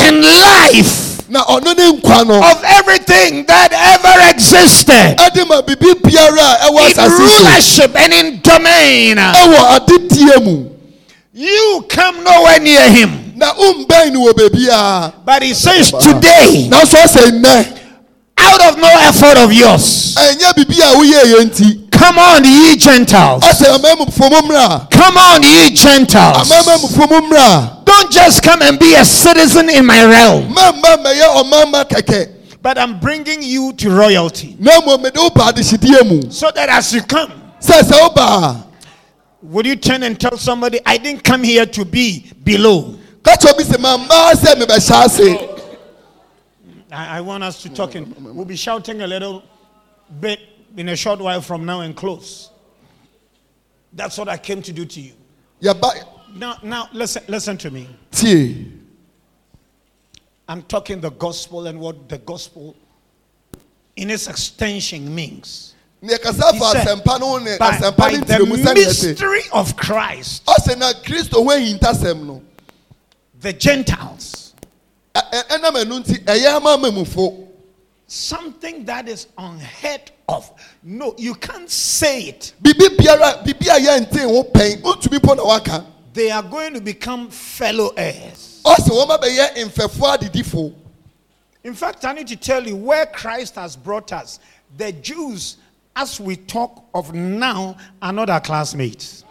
in 0.01 0.21
life. 0.21 1.12
Na 1.33 1.41
ɔno 1.45 1.73
ne 1.75 1.91
nkwa 1.97 2.27
no 2.27 2.35
of 2.51 2.63
everything 2.63 3.43
that 3.47 3.73
ever 3.73 4.29
existed. 4.29 5.17
Ɛde 5.17 5.47
ma 5.49 5.61
biribi 5.61 5.93
biara 6.01 6.61
a 6.61 6.69
ɛwɔ 6.69 6.91
in 6.91 6.93
asase 6.93 7.17
so. 7.17 7.23
rulership 7.25 7.95
and 7.95 8.13
in 8.13 8.39
domain. 8.43 9.17
ɛwɔ 9.17 9.59
adedie 9.77 10.43
mu. 10.45 10.69
You 11.33 11.85
come 11.89 12.23
nowhere 12.23 12.59
near 12.59 12.87
him. 12.91 13.33
na 13.35 13.51
wombɛn 13.55 14.13
no 14.13 14.27
wɔ 14.27 14.33
baabiara 14.33 15.13
But 15.25 15.41
he 15.41 15.55
says 15.55 15.89
today, 15.91 16.69
nanso 16.69 17.01
ɔsɛ 17.01 17.31
nnɛ. 17.41 17.79
out 18.37 18.61
of 18.69 18.77
no 18.77 18.87
effort 18.87 19.37
of 19.37 19.51
yours, 19.51 20.13
ɛnyɛ 20.15 20.53
biribi 20.53 20.79
a 20.81 20.95
woyɛɛ 20.95 21.23
yɛ 21.33 21.45
nti 21.49 21.82
come 22.03 22.19
on, 22.19 22.43
ye 22.43 22.75
Gentiles. 22.75 23.43
ɔsɛ 23.43 23.77
amamufo 23.77 24.29
mu 24.29 24.41
mmra 24.49 24.89
Come 24.91 25.17
on, 25.17 25.41
ye 25.43 25.69
Gentiles. 25.71 26.49
Don't 27.85 28.11
just 28.11 28.43
come 28.43 28.61
and 28.61 28.77
be 28.79 28.95
a 28.95 29.05
citizen 29.05 29.69
in 29.69 29.85
my 29.85 30.03
realm, 30.03 30.53
mamma 30.53 30.97
mɛyɛ 31.03 31.43
ɔmama 31.43 31.85
kɛkɛ 31.89 32.29
but 32.61 32.77
I'm 32.77 32.97
bringing 32.99 33.41
you 33.43 33.73
to 33.73 33.89
royalty. 33.89 34.55
na 34.59 34.79
mmom 34.81 35.01
mede 35.03 35.17
wo 35.17 35.29
ba 35.29 35.51
adehyedie 35.51 36.07
mu 36.07 36.31
So 36.31 36.49
that 36.51 36.69
as 36.69 36.93
you 36.93 37.01
come, 37.01 37.31
sɛ 37.61 37.81
sɛ 37.81 38.15
wo 38.15 38.65
would 39.41 39.65
you 39.65 39.75
turn 39.75 40.03
and 40.03 40.17
tell 40.19 40.37
somebody, 40.37 40.79
I 40.85 40.97
didn't 40.97 41.23
come 41.23 41.43
here 41.43 41.65
to 41.65 41.83
be 41.85 42.31
below? 42.43 42.95
a 42.95 43.23
ka 43.23 43.35
kyerɛ 43.35 43.53
obi 43.53 43.63
sɛ 43.63 43.77
mammaa 43.77 44.33
sɛ 44.33 44.55
mebɛhyɛ 44.61 45.05
ase 45.05 45.49
I, 46.91 47.17
I 47.17 47.21
want 47.21 47.43
us 47.43 47.59
to 47.63 47.69
talk 47.69 47.95
in. 47.95 48.13
We'll 48.19 48.45
be 48.45 48.55
shouting 48.55 49.01
a 49.01 49.07
little 49.07 49.41
bit 50.21 50.39
in 50.77 50.89
a 50.89 50.95
short 50.95 51.19
while 51.19 51.41
from 51.41 51.65
now 51.65 51.81
and 51.81 51.95
close. 51.95 52.49
That's 53.93 54.17
what 54.17 54.27
I 54.27 54.37
came 54.37 54.61
to 54.63 54.71
do 54.73 54.85
to 54.85 55.01
you. 55.01 55.13
yɛba 55.61 56.05
Now, 56.35 56.57
now 56.63 56.89
listen, 56.93 57.23
listen 57.27 57.57
to 57.57 57.71
me. 57.71 57.87
tie 58.11 58.65
I'm 60.47 60.63
talking 60.63 60.99
the 60.99 61.11
gospel 61.11 61.67
and 61.67 61.79
what 61.79 62.09
the 62.09 62.17
gospel 62.17 62.75
in 63.95 64.09
its 64.09 64.27
extension 64.27 65.13
means. 65.13 65.75
He 66.01 66.09
said, 66.09 66.19
asɛmpa 66.21 67.19
no 67.19 67.27
ho 67.27 67.37
ne 67.37 67.57
By, 67.57 67.79
by 67.91 68.11
the 68.11 68.17
ntirɛmu 68.17 68.57
sɛneɛ 68.57 68.73
te 68.73 69.07
mystery 69.07 69.41
of 69.53 69.77
Christ, 69.77 70.45
ɔsɛ 70.45 70.77
na 70.77 70.91
kristo 70.93 71.35
ho 71.35 71.45
ahintasɛm 71.45 72.25
no 72.25 72.41
the 73.39 73.53
Gentiles, 73.53 74.53
something 78.13 78.85
that 78.85 79.09
is 79.09 79.27
unheard 79.37 80.11
of. 80.29 80.51
No, 80.83 81.15
you 81.17 81.33
can't 81.35 81.69
say 81.69 82.23
it. 82.23 82.53
They 86.13 86.29
are 86.29 86.43
going 86.43 86.75
to 86.75 86.81
become 86.81 87.29
fellow 87.29 87.89
heirs. 87.97 88.61
In 91.63 91.73
fact, 91.73 92.05
I 92.05 92.13
need 92.13 92.27
to 92.27 92.35
tell 92.35 92.67
you 92.67 92.75
where 92.75 93.05
Christ 93.07 93.55
has 93.55 93.75
brought 93.75 94.13
us. 94.13 94.39
The 94.77 94.91
Jews, 94.91 95.57
as 95.95 96.19
we 96.19 96.35
talk 96.35 96.83
of 96.93 97.13
now, 97.13 97.77
are 98.01 98.13
not 98.13 98.29
our 98.29 98.41
classmates. 98.41 99.23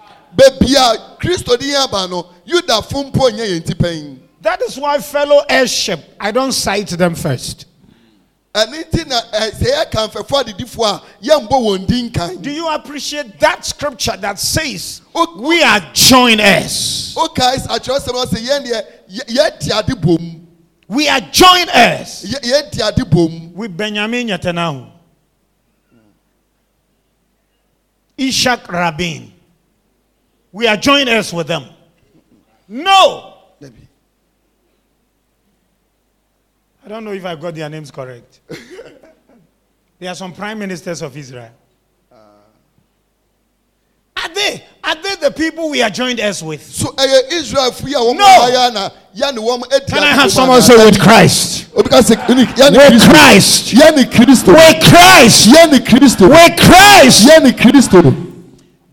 That 4.40 4.60
is 4.62 4.76
why 4.76 4.98
fellow 4.98 5.44
heirship, 5.48 6.00
I 6.18 6.32
don't 6.32 6.52
cite 6.52 6.88
them 6.88 7.14
first. 7.14 7.66
Do 12.42 12.50
you 12.50 12.68
appreciate 12.68 13.38
that 13.40 13.64
scripture 13.64 14.16
that 14.18 14.38
says 14.38 15.00
we 15.36 15.62
are 15.62 15.80
joint 15.94 16.40
heirs? 16.40 17.14
wokae 17.16 17.66
akyerɛsɛm 17.66 18.12
no 18.12 18.24
sɛ 18.26 18.38
yɛn 18.46 18.66
deɛ 18.66 18.82
yɛ- 19.10 19.28
yɛdi 19.60 19.78
ade 19.78 20.00
bom 20.00 20.38
We 20.88 21.08
are 21.08 21.20
joint 21.20 21.70
heirs 21.74 22.24
Yɛ- 22.24 22.42
yɛdi 22.70 22.86
ade 22.86 23.10
bom 23.10 23.54
with 23.54 23.74
Benjamin 23.74 24.28
Netanyahu, 24.28 24.90
Ishak 28.18 28.68
Rabin. 28.70 29.32
We 30.52 30.66
are 30.66 30.76
joint 30.76 31.08
heirs 31.08 31.32
with 31.32 31.46
them. 31.46 31.64
No, 32.68 33.31
I 36.84 36.88
don't 36.88 37.04
know 37.04 37.12
if 37.12 37.24
I 37.24 37.34
got 37.36 37.54
their 37.54 37.68
names 37.68 37.90
correct. 37.90 38.40
there 39.98 40.10
are 40.10 40.14
some 40.14 40.32
prime 40.32 40.58
ministers 40.58 41.02
of 41.02 41.16
Israel. 41.16 41.50
Are 44.16 44.28
they? 44.34 44.64
Are 44.84 44.94
they 44.94 45.14
the 45.16 45.30
people 45.32 45.70
we 45.70 45.82
are 45.82 45.90
joined 45.90 46.20
heirs 46.20 46.42
with? 46.42 46.62
so 46.64 46.90
ɛyɛ 46.92 47.28
israelfo 47.30 47.86
yi 47.88 47.94
a 47.94 47.98
wɔn 47.98 48.16
No. 48.16 48.24
ayɛ 48.24 48.72
na 48.72 48.90
yɛne 49.16 49.86
Can 49.88 50.02
I 50.02 50.12
have 50.12 50.30
someone 50.30 50.62
say 50.62 50.76
with 50.84 51.00
Christ? 51.00 51.68
obi 51.74 51.88
ka 51.88 51.96
sɛ 51.98 52.14
ɛne- 52.16 52.92
With 52.92 53.02
Christ. 53.02 53.74
With 53.74 54.10
Christ. 54.84 55.48
With 55.48 55.86
Christ. 57.50 57.90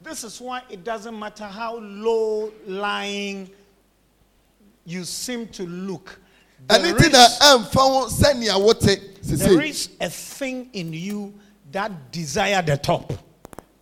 This 0.03 0.23
is 0.23 0.41
why 0.41 0.61
it 0.69 0.83
doesn't 0.83 1.17
matter 1.17 1.45
how 1.45 1.77
low 1.77 2.51
lying 2.65 3.49
you 4.85 5.03
seem 5.03 5.47
to 5.49 5.63
look. 5.63 6.18
There 6.69 6.85
is, 6.85 7.39
ɛmfa 7.39 7.73
ho 7.73 8.07
sɛnea 8.09 8.59
wote 8.61 8.81
there 8.81 9.61
sese 9.61 9.89
a 9.99 10.09
thing 10.09 10.69
in 10.73 10.93
you 10.93 11.33
that 11.71 12.11
desire 12.11 12.61
the 12.61 12.77
top. 12.77 13.11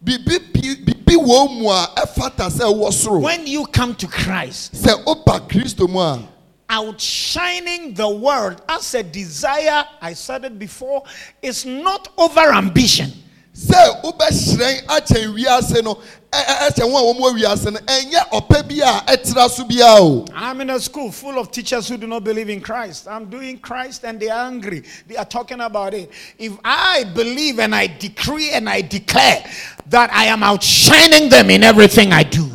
biribi 0.03 0.53
bi- 0.53 0.91
biribi 0.93 1.15
wɔ 1.17 1.59
mu 1.59 1.69
a 1.69 1.91
ɛfata 1.97 2.49
sɛ 2.49 2.61
ɛwɔ 2.61 2.91
soro 2.93 3.21
When 3.21 3.45
you 3.45 3.65
come 3.67 3.93
to 3.95 4.07
Christ, 4.07 4.73
sɛ 4.73 5.03
woba 5.03 5.47
kristo 5.49 5.89
mu 5.89 5.99
a 5.99 6.27
outshining 6.69 7.93
the 7.93 8.07
world 8.09 8.61
as 8.67 8.93
a 8.93 9.03
desire, 9.03 9.85
I 10.01 10.13
said 10.13 10.45
it 10.45 10.59
before, 10.59 11.03
is 11.41 11.65
not 11.65 12.09
over 12.17 12.51
ambition. 12.53 13.11
Sɛ 13.57 14.01
wobɛhyerɛn 14.03 14.85
akyɛn 14.85 15.33
wiase 15.33 15.83
no 15.83 15.97
ɛkyɛn 16.31 16.91
wɔn 16.91 17.01
a 17.01 17.13
wɔn 17.13 17.17
wɔ 17.19 17.33
wiase 17.39 17.71
no 17.73 17.79
ɛnyɛ 17.79 18.29
ɔpɛ 18.29 18.67
bi 18.69 18.75
a 18.85 19.01
ɛtira 19.17 19.49
so 19.49 19.63
biara 19.65 19.99
o 19.99 20.25
I'm 20.35 20.61
in 20.61 20.69
a 20.69 20.79
school 20.79 21.11
full 21.11 21.39
of 21.39 21.51
teachers 21.51 21.87
who 21.87 21.97
do 21.97 22.05
not 22.05 22.23
believe 22.23 22.49
in 22.49 22.61
Christ. 22.61 23.07
I'm 23.07 23.25
doing 23.29 23.57
Christ 23.57 24.03
and 24.03 24.19
they 24.19 24.29
are 24.29 24.45
angry. 24.47 24.83
They 25.07 25.15
are 25.15 25.25
talking 25.25 25.59
about 25.61 25.93
it. 25.95 26.11
If 26.37 26.53
I 26.63 27.03
believe 27.15 27.59
and 27.59 27.73
I 27.73 27.87
decree 27.87 28.51
and 28.51 28.69
I 28.69 28.81
declare 28.81 29.43
that 29.87 30.11
I 30.13 30.25
am 30.25 30.43
outshining 30.43 31.29
them 31.29 31.49
in 31.49 31.63
everything 31.63 32.13
I 32.13 32.23
do, 32.23 32.47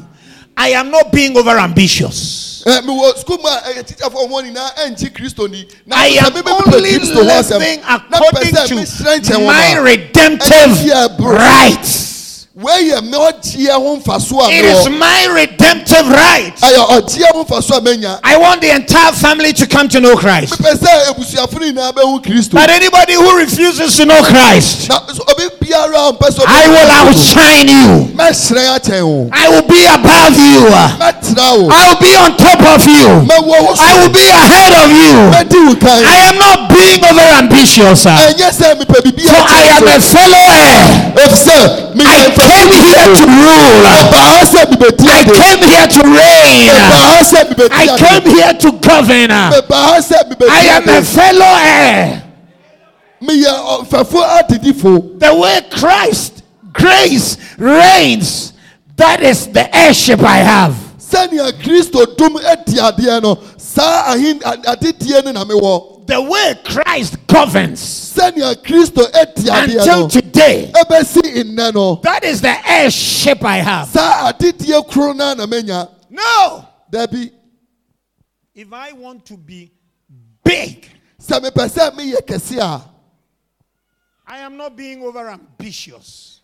I 0.56 0.68
am 0.70 0.90
not 0.90 1.10
being 1.12 1.36
over 1.36 1.58
ambitious. 1.58 2.51
Ɛ 2.66 2.80
mewɔ 2.82 3.14
sukuu 3.18 3.38
mu 3.42 3.48
a 3.48 3.60
ɛyɛ 3.68 3.82
tikyafoɔ 3.86 4.28
wɔn 4.30 4.44
nyinaa 4.44 4.74
ɛnkyi 4.86 5.10
kristo 5.12 5.50
ni. 5.50 5.66
Na 5.86 5.96
I 5.96 6.10
sɛ 6.10 6.26
am 6.26 6.32
mebɛpɛ 6.32 6.74
only 6.76 6.90
kristo 6.98 7.14
ho 7.24 7.30
asɛm, 7.30 7.58
living 7.58 7.80
na 7.80 7.98
pɛ 7.98 8.28
according 8.28 8.54
sɛ 8.54 8.68
to 8.68 8.74
mehyerɛn 8.74 9.20
kyɛn 9.20 9.46
my 9.46 9.62
wɔn 9.62 9.76
a 9.76 9.82
redemptive 9.82 10.84
Yeah, 10.86 11.08
bro. 12.54 12.64
rights. 12.64 12.82
wɔyɛ 12.82 13.10
mɛ 13.10 13.32
ɔgyeɛ 13.32 13.72
ho 13.72 13.96
mfaso 13.96 14.48
It 14.50 14.64
is 14.64 14.88
my 14.88 15.26
redemptive 15.34 16.08
right. 16.08 16.52
ɛyɛ 16.60 16.88
ɔgyeɛ 17.00 17.32
ho 17.32 17.44
mfaso 17.44 17.76
a 17.76 17.80
menya 17.80 18.20
I 18.22 18.36
want 18.36 18.60
the 18.60 18.70
entire 18.70 19.12
family 19.12 19.52
to 19.54 19.66
come 19.66 19.88
to 19.88 20.00
know 20.00 20.16
Christ. 20.16 20.54
mepɛ 20.58 20.74
sɛ 20.78 21.06
ebusuafo 21.14 21.60
no 21.60 21.66
nyinaa 21.72 21.92
bɛhu 21.92 22.22
kristo 22.24 22.52
But 22.52 22.70
anybody 22.70 23.14
who 23.14 23.38
refuses 23.38 23.96
to 23.96 24.04
know 24.06 24.22
Christ, 24.22 24.88
na 24.88 25.06
so 25.12 25.22
obi 25.28 25.44
biara 25.60 26.10
a 26.10 26.12
ɔmpɛ 26.12 26.28
sɛ 26.30 26.44
I 26.46 26.68
will 26.68 26.90
outshine 26.90 27.68
you. 27.68 28.12
mɛhyerɛn 28.16 28.78
akyɛn 28.78 29.02
wo 29.06 29.28
I 29.32 29.48
will 29.48 29.62
be 29.68 29.84
above 29.86 30.36
you. 30.38 30.68
I 30.72 31.88
will 31.88 32.00
be 32.00 32.14
on 32.16 32.36
top 32.36 32.60
of 32.60 32.86
you. 32.86 33.08
I 33.08 33.92
will 34.00 34.12
be 34.12 34.26
ahead 34.28 34.72
of 34.84 34.90
you. 34.90 35.14
mɛdi 35.32 35.66
wo 35.68 35.74
kan 35.76 36.04
I 36.04 36.16
am 36.28 36.38
not 36.38 36.68
being 36.70 37.00
over 37.04 37.22
Ah. 37.80 37.94
For 37.94 38.10
ɛnyɛ 38.10 38.50
sɛ 38.52 38.74
mepɛ 38.78 38.96
I 39.28 39.62
am 39.76 39.86
a 39.88 40.00
fellow 40.00 40.44
heir. 40.52 41.12
I 41.14 42.30
came 42.36 42.70
here 42.72 43.08
to 43.16 43.24
rule. 43.26 43.82
ɔbaa 44.02 44.42
sɛ 44.44 44.60
mebɛdi 44.70 45.08
I 45.08 45.24
came 45.24 45.62
here 45.68 45.86
to 45.88 46.02
reign. 46.08 46.68
ɔbaa 46.68 47.22
sɛ 47.22 47.40
mebɛdi 47.48 47.72
I 47.72 47.96
came 47.96 48.34
here 48.34 48.54
to 48.54 48.72
govern. 48.72 49.30
I 49.30 49.60
ɔbaa 49.60 49.98
sɛ 50.00 50.18
mebɛdi 50.30 50.68
am 50.68 50.88
a 50.88 51.02
fellow 51.02 51.54
heir. 51.56 52.22
meyɛ 53.22 53.86
ɔmfɛfo 53.86 54.20
adedifo 54.40 55.18
The 55.18 55.34
way 55.34 55.60
Christ, 55.70 56.42
grace, 56.72 57.36
reigns, 57.58 58.52
that 58.96 59.22
is 59.22 59.46
the 59.48 59.74
heirship 59.74 60.20
I 60.20 60.38
have. 60.38 60.74
Sɛnea 63.74 64.12
kristo 64.12 64.12
dom 64.12 64.12
adi 64.12 64.12
adeɛ 64.12 64.12
no 64.12 64.12
saa 64.12 64.14
ahen 64.14 64.40
adedie 64.64 65.24
no 65.24 65.32
na 65.32 65.44
mewɔ 65.44 66.06
The 66.06 66.20
way 66.20 66.54
Christ 66.64 67.26
governs 67.26 67.80
sɛnea 67.80 68.54
kristo 68.56 69.02
ati 69.14 69.42
adeɛ 69.48 69.78
until 69.78 70.08
today. 70.08 70.72
ɛbɛsi 70.74 71.44
nnɛ 71.44 71.74
no 71.74 71.96
That 72.02 72.24
is 72.24 72.40
the 72.40 72.54
heirship 72.68 73.44
I 73.44 73.56
have. 73.58 73.88
saa 73.88 74.30
adedie 74.32 74.82
koro 74.90 75.12
no 75.12 75.32
a 75.32 75.34
na 75.34 75.46
manya 75.46 75.88
No. 76.10 76.66
dabi 76.90 77.30
If 78.54 78.72
I 78.72 78.92
want 78.92 79.24
to 79.26 79.36
be 79.36 79.72
big, 80.44 80.86
I 81.18 81.40
mepɛ 81.40 81.68
sɛ 81.70 81.90
meyɛ 81.96 82.20
kɛse 82.26 82.58
a 82.58 82.82
I 84.26 84.38
am 84.38 84.56
not 84.56 84.76
being 84.76 85.02
over 85.02 85.28
ambitious. 85.28 86.40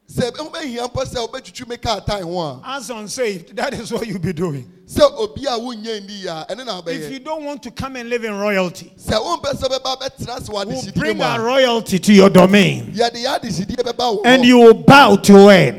sɛ 0.09 0.31
wobɛhia 0.31 0.91
mpo 0.91 1.03
sɛ 1.05 1.27
wobɛtwitwi 1.27 1.67
me 1.67 1.77
kaa 1.77 1.99
tan 1.99 2.23
ho 2.23 2.39
a 2.39 2.61
as 2.65 2.89
unsaved, 2.89 3.55
that 3.55 3.73
is 3.73 3.91
what 3.91 4.07
you'll 4.07 4.19
be 4.19 4.33
doing. 4.33 4.71
Sɛ 4.89 5.03
obi 5.17 5.45
a 5.45 5.51
wonyɛ 5.51 6.01
nni 6.01 6.25
a 6.25 6.45
ɛne 6.51 6.65
na 6.65 6.81
If 6.87 7.11
you 7.11 7.19
don't 7.19 7.43
want 7.43 7.61
to 7.63 7.71
come 7.71 7.95
and 7.95 8.09
live 8.09 8.23
in 8.23 8.33
royalty, 8.33 8.91
sɛ 8.99 9.13
wompɛ 9.21 9.53
sɛ 9.55 9.69
wobɛba 9.69 10.01
bɛtena 10.01 10.43
se 10.43 10.51
we'll 10.51 10.91
bring 10.95 11.21
our 11.21 11.39
royalty 11.41 11.99
to 11.99 12.11
your 12.13 12.29
domain. 12.29 12.91
yɛde 12.95 13.23
yɛ 13.23 13.39
adehyidie 13.39 13.75
bɛba 13.75 14.15
wo 14.15 14.21
and 14.25 14.43
you 14.43 14.57
will 14.57 14.73
bow 14.73 15.15
to 15.15 15.49
it. 15.49 15.75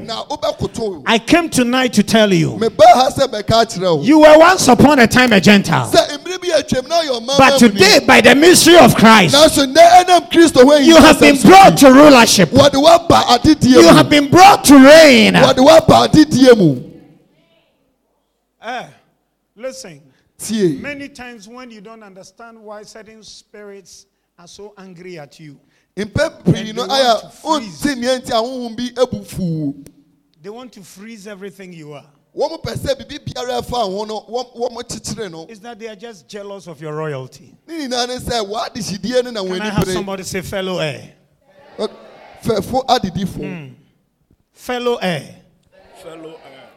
I 1.06 1.18
came 1.18 1.48
tonight 1.48 1.92
to 1.94 2.02
tell 2.04 2.32
you, 2.32 2.50
meba 2.52 2.84
ha 2.94 3.10
sɛ 3.10 3.26
bɛka 3.26 3.64
akyerɛ 3.66 3.96
wo. 3.96 4.02
you 4.02 4.20
were 4.20 4.38
once 4.38 4.68
upon 4.68 5.00
a 5.00 5.06
time 5.08 5.32
a 5.32 5.40
Gentile, 5.40 5.90
sɛ 5.90 6.18
mmere 6.18 6.40
bi 6.40 6.48
atwam 6.60 6.88
na 6.88 7.02
ɔyɛ 7.02 7.20
ɔma 7.20 7.38
but 7.38 7.58
today, 7.58 7.98
by 8.06 8.20
the 8.20 8.34
mystery 8.36 8.76
of 8.78 8.94
Christ, 8.94 9.34
nanso 9.34 9.66
nnɛ 9.66 10.04
ɛnam 10.04 10.30
kristo 10.30 10.62
ho 10.62 10.76
you 10.76 10.94
have 10.96 11.18
been 11.18 11.36
brought 11.42 11.76
to 11.78 11.90
rulership. 11.92 12.50
wɔde 12.50 12.74
woaba 12.74 13.24
adedie 13.24 13.70
You 13.70 13.88
have 13.88 14.08
been 14.08 14.28
brought 14.30 14.62
to 14.66 14.74
reign. 14.78 15.34
wɔde 15.34 15.56
woaba 15.56 16.04
adedie 16.08 16.56
mu. 16.56 16.76
Eh, 18.62 18.82
listen, 19.60 20.02
tie 20.38 20.76
many 20.80 21.08
times 21.08 21.46
when 21.48 21.70
you 21.70 21.80
don't 21.80 22.02
understand 22.02 22.58
why 22.60 22.82
certain 22.82 23.22
spirits 23.22 24.06
are 24.38 24.48
so 24.48 24.72
angry 24.78 25.18
at 25.18 25.38
you, 25.38 25.60
mpɛ 25.96 26.44
pii 26.44 26.72
no 26.72 26.82
And 26.82 26.90
they 26.90 26.94
ayɛ 26.94 27.44
want 27.44 27.64
to 27.64 27.70
freeze. 27.70 27.96
nti 27.96 28.30
a 28.30 28.74
bi 28.76 29.02
abu 29.02 29.24
fuu 29.24 29.86
they 30.42 30.48
want 30.50 30.72
to 30.72 30.82
freeze 30.82 31.26
everything 31.26 31.72
you 31.72 31.92
are. 31.92 32.06
wɔn 32.34 32.62
pɛ 32.62 32.74
sɛ 32.76 32.94
biribi 32.98 33.18
biara 33.32 33.62
fa 33.64 33.76
ho 33.76 34.04
no 34.04 34.22
wɔn 34.22 34.56
wɔn 34.56 34.82
kyekyere 34.88 35.30
no 35.30 35.46
Is 35.46 35.60
that 35.60 35.78
they 35.78 35.88
are 35.88 35.96
just 35.96 36.26
jealous 36.26 36.66
of 36.66 36.80
your 36.80 36.94
royalty. 36.94 37.54
ne 37.66 37.86
nyinaa 37.86 38.08
ne 38.08 38.16
sɛ 38.16 38.40
wɔadehyidie 38.48 39.24
no 39.24 39.30
na 39.30 39.42
Can 39.42 39.60
I 39.62 39.68
have 39.70 39.88
somebody 39.88 40.22
say 40.22 40.40
fellow 40.40 40.78
heir? 40.78 41.12
fɛfo 42.42 42.86
adedifo 42.86 43.36
hmm. 43.68 43.74
Fellow 44.52 44.96
heir. 44.96 45.36
fellow 46.02 46.30
heir. 46.44 46.68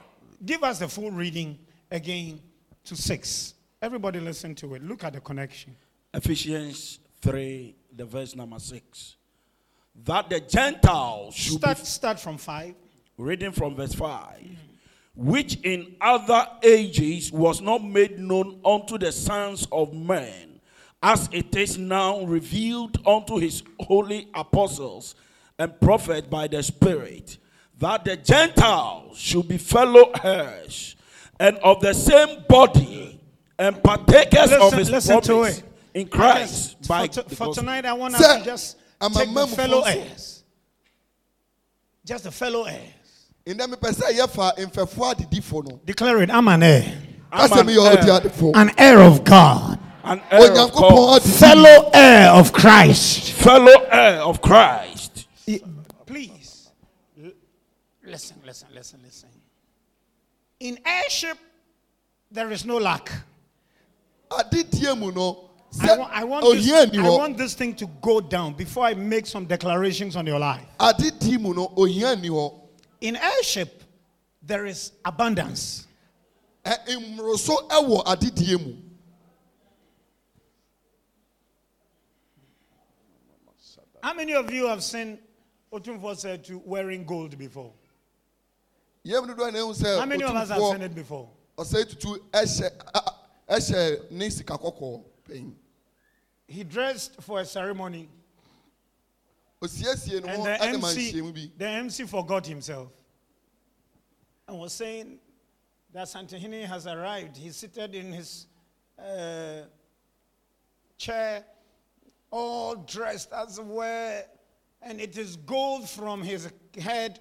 Give 0.46 0.62
us 0.64 0.80
the 0.80 0.88
full 0.90 1.12
reading 1.12 1.58
again 1.90 2.42
to 2.86 2.96
six. 2.96 3.54
Everybody 3.82 4.20
listen 4.20 4.56
to 4.56 4.76
it. 4.76 4.84
Look 4.84 5.04
at 5.04 5.14
the 5.14 5.20
connection. 5.22 5.76
Ephesians 6.14 7.00
3, 7.22 7.76
the 7.96 8.06
verse 8.06 8.36
number 8.36 8.60
6. 8.60 9.16
That 10.06 10.30
the 10.30 10.40
Gentiles 10.40 11.36
should 11.36 11.60
Start, 11.60 11.78
be 11.80 11.86
start 11.86 12.20
from 12.20 12.38
five. 12.38 12.76
reading 13.18 13.52
from 13.52 13.76
verse 13.76 13.94
5 13.94 14.42
which 15.16 15.58
in 15.62 15.96
other 16.02 16.48
ages 16.64 17.32
was 17.32 17.62
not 17.62 17.84
made 17.84 18.18
known 18.18 18.60
unto 18.66 18.98
the 18.98 19.12
sons 19.12 19.68
of 19.72 19.94
men 19.94 20.60
as 21.04 21.30
it 21.32 21.56
is 21.56 21.78
now 21.78 22.24
revealed 22.26 22.98
unto 23.06 23.38
his 23.38 23.62
holy 23.82 24.28
apostles 24.34 25.14
and 25.60 25.80
prophets 25.80 26.26
by 26.28 26.48
the 26.48 26.64
spirit 26.64 27.38
that 27.78 28.04
the 28.04 28.18
gentiles 28.18 29.16
should 29.16 29.48
be 29.48 29.60
fellow 29.60 30.12
heirs 30.24 30.96
and 31.44 31.58
of 31.58 31.80
the 31.82 31.94
same 31.94 32.44
body 32.50 33.20
and 33.60 33.82
partakers 33.84 34.52
of 34.54 34.74
his 34.74 34.90
listen 34.90 35.22
to 35.22 35.28
promise 35.34 35.60
it. 35.60 35.64
in 35.94 36.08
christ 36.08 36.78
For, 36.82 36.88
by 36.88 37.08
to- 37.08 37.22
the 37.24 37.36
for 37.36 37.54
tonight, 37.54 37.86
I 37.86 37.94
want 37.94 38.16
Sir, 38.16 38.40
to 38.40 38.44
just 38.46 38.78
I'm 39.00 39.12
a 39.16 39.20
take 39.20 39.34
the 39.34 39.48
fellow 39.48 39.78
also. 39.80 39.90
heirs. 39.90 40.44
Just 42.06 42.24
the 42.24 42.32
fellow 42.32 42.64
heirs. 42.64 43.30
ndɛ 43.46 43.68
mepɛ 43.74 43.92
sɛ 43.94 44.18
yɛfa 44.18 44.56
mfɛfo 44.58 45.14
adedifo 45.14 45.70
no 45.70 45.80
Declare 45.86 46.24
it. 46.24 46.32
I'm 46.32 46.48
an 46.48 46.64
heir. 46.64 46.98
I'm 47.32 47.50
kasɛ 47.50 47.60
an 47.62 47.68
meyɛ 47.68 48.44
heir, 48.44 48.52
An 48.56 48.72
heir 48.78 49.00
of 49.02 49.24
God. 49.24 49.80
an 50.06 50.22
heir 50.32 50.52
of 50.60 50.72
God, 50.74 51.22
Fellow 51.24 51.90
heir 51.94 52.30
of 52.32 52.52
Christ. 52.54 53.32
fellow 53.34 53.82
heir 53.92 54.20
of 54.22 54.42
christ 54.42 55.28
Please. 56.06 56.70
Listen, 58.06 58.38
listen, 58.46 58.68
listen, 58.74 59.00
listen. 59.04 59.30
In 60.60 60.80
heirship, 60.86 61.38
there 62.32 62.52
is 62.52 62.66
no 62.66 62.78
lack. 62.78 63.12
adedie 64.32 64.96
mu 64.98 65.12
no 65.12 65.50
I 65.82 65.98
want, 65.98 66.12
I, 66.14 66.24
want 66.24 66.46
this, 66.46 66.72
I 66.98 67.10
want 67.10 67.38
this 67.38 67.54
thing 67.56 67.74
to 67.76 67.88
go 68.02 68.22
down 68.22 68.54
before 68.54 68.86
I 68.86 68.94
make 68.94 69.26
some 69.26 69.46
declarations 69.46 70.16
on 70.16 70.26
your 70.26 70.40
life. 70.40 70.64
adedie 70.80 71.38
mu 71.40 71.54
no 71.54 71.74
ohia 71.78 72.16
nni 72.16 72.60
In 73.02 73.16
heirship, 73.18 73.84
there 74.42 74.66
is 74.66 74.92
abundance. 75.04 75.88
Eh, 76.66 76.76
Ɛ- 76.88 77.18
mmoroso 77.18 77.68
ɛwɔ 77.70 78.04
adedie 78.06 78.58
mu 78.58 78.74
How 84.02 84.14
many 84.14 84.34
of 84.34 84.52
you 84.52 84.68
have 84.68 84.84
seen 84.84 85.18
Otumfo 85.72 86.02
Osei 86.12 86.38
Tutu 86.44 86.60
wearing 86.66 87.06
gold 87.06 87.38
before? 87.38 87.72
yɛm 87.72 87.72
dodoɔ 87.72 87.82
na 87.82 87.82
ehu 87.82 87.82
sɛ 87.82 88.93
How 89.06 90.06
many 90.06 90.24
of 90.24 90.36
us 90.36 90.50
have 90.50 90.62
seen 90.62 90.82
it 90.82 90.96
before? 90.96 91.30
ɔsɛ 91.58 91.90
tutu 91.90 92.18
ɛhyɛ 92.32 92.72
a- 92.94 92.98
a- 92.98 93.56
ɛhyɛ 93.56 94.12
ne 94.12 94.30
sika 94.30 94.58
kɔkɔɔ 94.58 95.04
panyin 95.28 95.56
He 96.48 96.64
dressed 96.64 97.22
for 97.22 97.40
a 97.40 97.46
ceremony, 97.46 98.10
and 99.62 100.44
the 100.46 100.58
MC, 100.62 101.22
the 101.58 101.66
MC 101.66 102.04
forgot 102.06 102.46
himself 102.46 102.90
and 104.48 104.60
was 104.60 104.74
saying 104.74 105.20
that 105.94 106.08
Asantehene 106.08 106.66
has 106.66 106.86
arrived. 106.88 107.38
He's 107.38 107.56
seated 107.56 107.96
in 107.96 108.12
his 108.12 108.48
uh, 109.00 109.64
chair, 110.98 111.46
all 112.30 112.76
dressed 112.76 113.32
as 113.32 113.60
well, 113.60 114.24
and 114.82 115.00
it 115.00 115.18
is 115.18 115.38
gold 115.38 115.90
from 115.90 116.22
his 116.22 116.50
head 116.78 117.20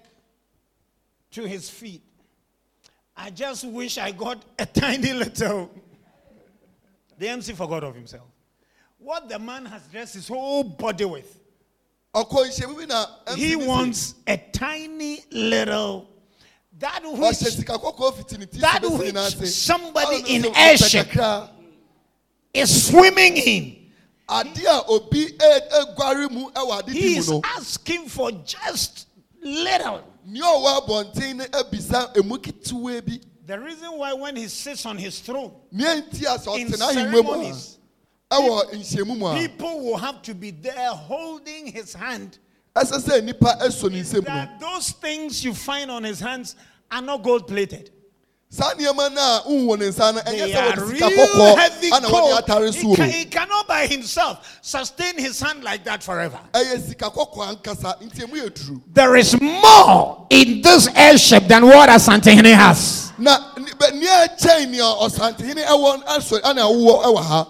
to 1.33 1.47
his 1.47 1.69
feet. 1.69 2.01
I 3.15 3.29
just 3.29 3.65
wish 3.65 3.97
I 3.97 4.11
got 4.11 4.43
a 4.57 4.65
tiny 4.81 5.13
little. 5.13 5.69
The 7.17 7.27
MC 7.29 7.53
forgot 7.53 7.83
of 7.83 7.95
himself. 7.95 8.27
What 8.97 9.29
the 9.29 9.37
man 9.37 9.65
has 9.65 9.81
dressed 9.87 10.15
his 10.15 10.27
whole 10.27 10.63
body 10.63 11.05
with. 11.05 11.39
ɔkɔ 12.15 12.45
nhyiamu 12.47 12.77
bi 12.77 12.85
na 12.85 13.05
MC 13.27 13.39
He 13.39 13.55
wants 13.55 14.15
a 14.27 14.37
tiny 14.37 15.23
little 15.31 16.07
that 16.79 17.01
which 17.03 17.35
sika 17.37 17.73
kɔkɔɔ 17.73 18.15
fiti 18.17 18.45
that 18.59 18.83
which 18.83 19.49
somebody 19.49 20.35
in 20.35 20.45
heirship 20.55 21.07
is 22.53 22.87
swimming 22.87 23.37
in. 23.37 23.91
ade 24.29 24.65
obi 24.87 25.25
eguare 25.37 26.29
mu 26.31 26.49
ɛwɔ 26.51 26.89
He 26.89 27.17
is 27.17 27.31
asking 27.43 28.07
for 28.09 28.31
just 28.31 29.07
little. 29.43 30.03
nea 30.25 30.43
ɔwɔ 30.43 30.87
abɔnten 30.87 31.35
no 31.37 31.45
ebisa 31.45 32.15
emu 32.17 32.37
ketewa 32.37 33.05
bi 33.05 33.19
The 33.45 33.59
reason 33.59 33.97
why 33.97 34.13
when 34.13 34.37
he 34.37 34.47
sits 34.47 34.85
on 34.85 34.97
his 34.97 35.19
throne 35.19 35.51
nea 35.71 36.01
nti 36.01 36.21
a 36.23 36.37
sɛ 36.39 36.59
in 36.59 36.67
ɔte 36.67 36.77
n'ahengua 36.77 37.11
mu 37.11 37.21
ceremonies, 37.23 37.77
a 38.31 38.35
ɛwɔ 38.35 38.71
nhyiamu 38.73 39.17
mu 39.17 39.27
a 39.27 39.33
people 39.35 39.79
will 39.81 39.97
have 39.97 40.21
to 40.21 40.33
be 40.33 40.51
there 40.51 40.91
holding 40.91 41.67
his 41.67 41.93
hand. 41.93 42.37
ɛsɛ 42.75 42.99
sɛ 43.01 43.23
nipa 43.23 43.57
esɔ 43.61 43.91
ne 43.91 44.01
nsam 44.01 44.15
no 44.15 44.21
That 44.21 44.59
those 44.59 44.91
things 44.91 45.43
you 45.43 45.53
find 45.53 45.91
on 45.91 46.03
his 46.03 46.19
hands 46.19 46.55
are 46.89 47.01
not 47.01 47.21
gold 47.23 47.47
plated. 47.47 47.91
Saa 48.53 48.71
nneɛma 48.75 49.11
no 49.11 49.21
a 49.21 49.41
nhun 49.49 49.79
ne 49.79 49.85
nsa 49.89 50.13
no 50.13 50.21
ɛnyɛ 50.21 50.37
They 50.37 50.53
sɛ 50.53 50.61
wɔde 50.61 50.91
sika 50.91 51.07
real 51.09 51.27
kɔkɔɔ 51.27 51.57
heavy 51.57 51.91
ana 51.91 52.07
wɔde 52.07 52.37
atare 52.39 52.73
so 52.73 52.89
o 52.91 53.05
he 53.07 53.25
cannot 53.25 53.67
by 53.67 53.87
himself 53.87 54.59
sustain 54.61 55.17
his 55.17 55.39
hand 55.39 55.63
like 55.63 55.83
that 55.85 56.03
forever. 56.03 56.37
ɛyɛ 56.53 56.87
sika 56.87 57.09
kɔkɔɔ 57.09 57.55
ankasa 57.57 57.99
nti 58.03 58.23
emu 58.23 58.35
yɛ 58.43 58.53
duru. 58.53 58.81
There 58.93 59.15
is 59.15 59.41
more 59.41 60.27
in 60.29 60.61
this 60.61 60.87
heirship 60.93 61.47
than 61.47 61.65
what 61.65 61.89
Asantehene 61.89 62.53
has. 62.53 63.11
na 63.17 63.39
ni- 63.57 63.99
nea 63.99 64.27
ɛkyɛn 64.27 64.69
nea 64.69 64.83
ɔsantehene 64.83 65.65
ɛwɔ 65.65 66.03
ɛsɔ 66.05 66.41
ɛna 66.41 66.61
ɛwɔ 66.61 67.03
ɛwɔ 67.05 67.23
ha. 67.23 67.47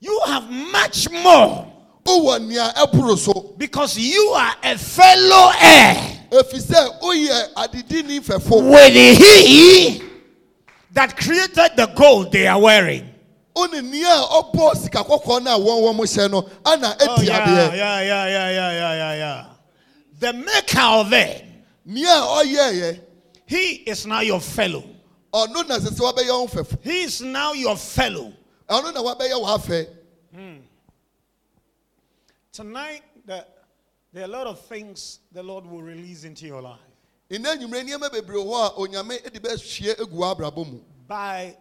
You 0.00 0.20
have 0.26 0.50
much 0.50 1.08
more 1.08 1.68
wowɔ 2.04 2.48
nea 2.48 2.72
ɛboro 2.78 3.16
so. 3.16 3.54
because 3.56 3.96
you 3.96 4.30
are 4.34 4.54
a 4.64 4.76
fellow 4.76 5.52
heir. 5.60 6.18
Efi 6.32 6.60
sɛ 6.60 7.00
woyɛ 7.00 7.52
adedini 7.54 8.20
fɛfo. 8.20 8.60
With 8.72 8.92
he 8.92 10.02
that 10.92 11.16
created 11.16 11.70
the 11.76 11.92
gold 11.96 12.32
they 12.32 12.46
are 12.46 12.60
wearing. 12.60 13.08
Ɔne 13.56 13.82
nea 13.84 14.08
a 14.08 14.42
ɔbɔ 14.42 14.76
sika 14.76 14.98
kɔkɔɔ 15.04 15.42
no 15.42 15.56
a 15.56 15.58
wɔn 15.58 15.96
wɔn 15.96 16.06
hyɛ 16.06 16.30
no 16.30 16.48
ana 16.64 16.96
Oh, 17.00 17.22
yeah, 17.22 17.74
yeah, 17.74 18.00
yeah, 18.00 18.00
yeah, 18.00 18.50
yeah, 18.50 18.72
yeah, 18.72 19.14
yeah. 19.14 19.46
The 20.18 20.32
maker 20.32 20.80
of 20.80 21.12
it, 21.12 21.44
Nea 21.84 22.08
a 22.08 22.44
ɔyɛɛyɛ 22.44 23.00
he 23.46 23.72
is 23.86 24.06
now 24.06 24.20
your 24.20 24.40
fellow. 24.40 24.84
ɔno 25.34 25.68
na 25.68 25.78
sɛ 25.78 25.90
sɛ 25.90 26.12
wabɛyɛ 26.12 26.28
wɔn 26.28 26.50
fɛfo. 26.50 26.78
He 26.82 27.02
is 27.02 27.20
now 27.20 27.52
your 27.52 27.76
fellow. 27.76 28.32
Ɔno 28.68 28.94
na 28.94 29.02
wabɛyɛ 29.02 29.88
wɔn. 30.32 30.58
Tonight, 32.52 33.02
the, 33.26 33.46
there 34.12 34.22
are 34.22 34.26
a 34.26 34.28
lot 34.28 34.46
of 34.46 34.60
things 34.66 35.20
the 35.32 35.42
Lord 35.42 35.66
will 35.66 35.82
release 35.82 36.24
into 36.24 36.46
your 36.46 36.60
life 36.60 36.91
Nna 37.32 37.54
enyimire 37.56 37.82
nneɛma 37.84 38.10
bebree 38.12 38.44
wɔ 38.44 38.66
a 38.66 38.70
onyame 38.80 39.32
de 39.32 39.40
bɛhyia 39.40 39.94
egu 40.00 40.16
wɔ 40.16 40.36
abrabɔ 40.36 40.66
mu. 40.70 40.80
by 41.08 41.56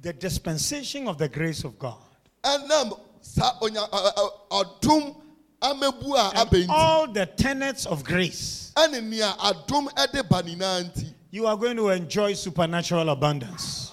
the 0.00 0.12
dispensation 0.12 1.08
of 1.08 1.18
the 1.18 1.28
grace 1.28 1.64
of 1.64 1.76
God. 1.78 1.98
Ɛnam 2.44 2.98
saa 3.20 3.52
onya 3.60 3.80
ɛ- 3.92 4.14
ɛ- 4.14 4.32
ɔdom 4.50 5.16
amebu 5.60 6.14
a 6.14 6.32
And 6.36 6.70
all 6.70 7.06
the 7.08 7.26
tenets 7.26 7.86
of 7.86 8.04
grace, 8.04 8.72
Ɛne 8.76 9.02
nea 9.02 9.34
adom 9.40 9.88
ɛde 9.94 10.28
ba 10.28 10.42
nyinaa 10.42 10.84
nti. 10.84 11.12
you 11.32 11.46
are 11.48 11.56
going 11.56 11.76
to 11.76 11.88
enjoy 11.88 12.32
supernatural 12.34 13.08
abundance. 13.10 13.92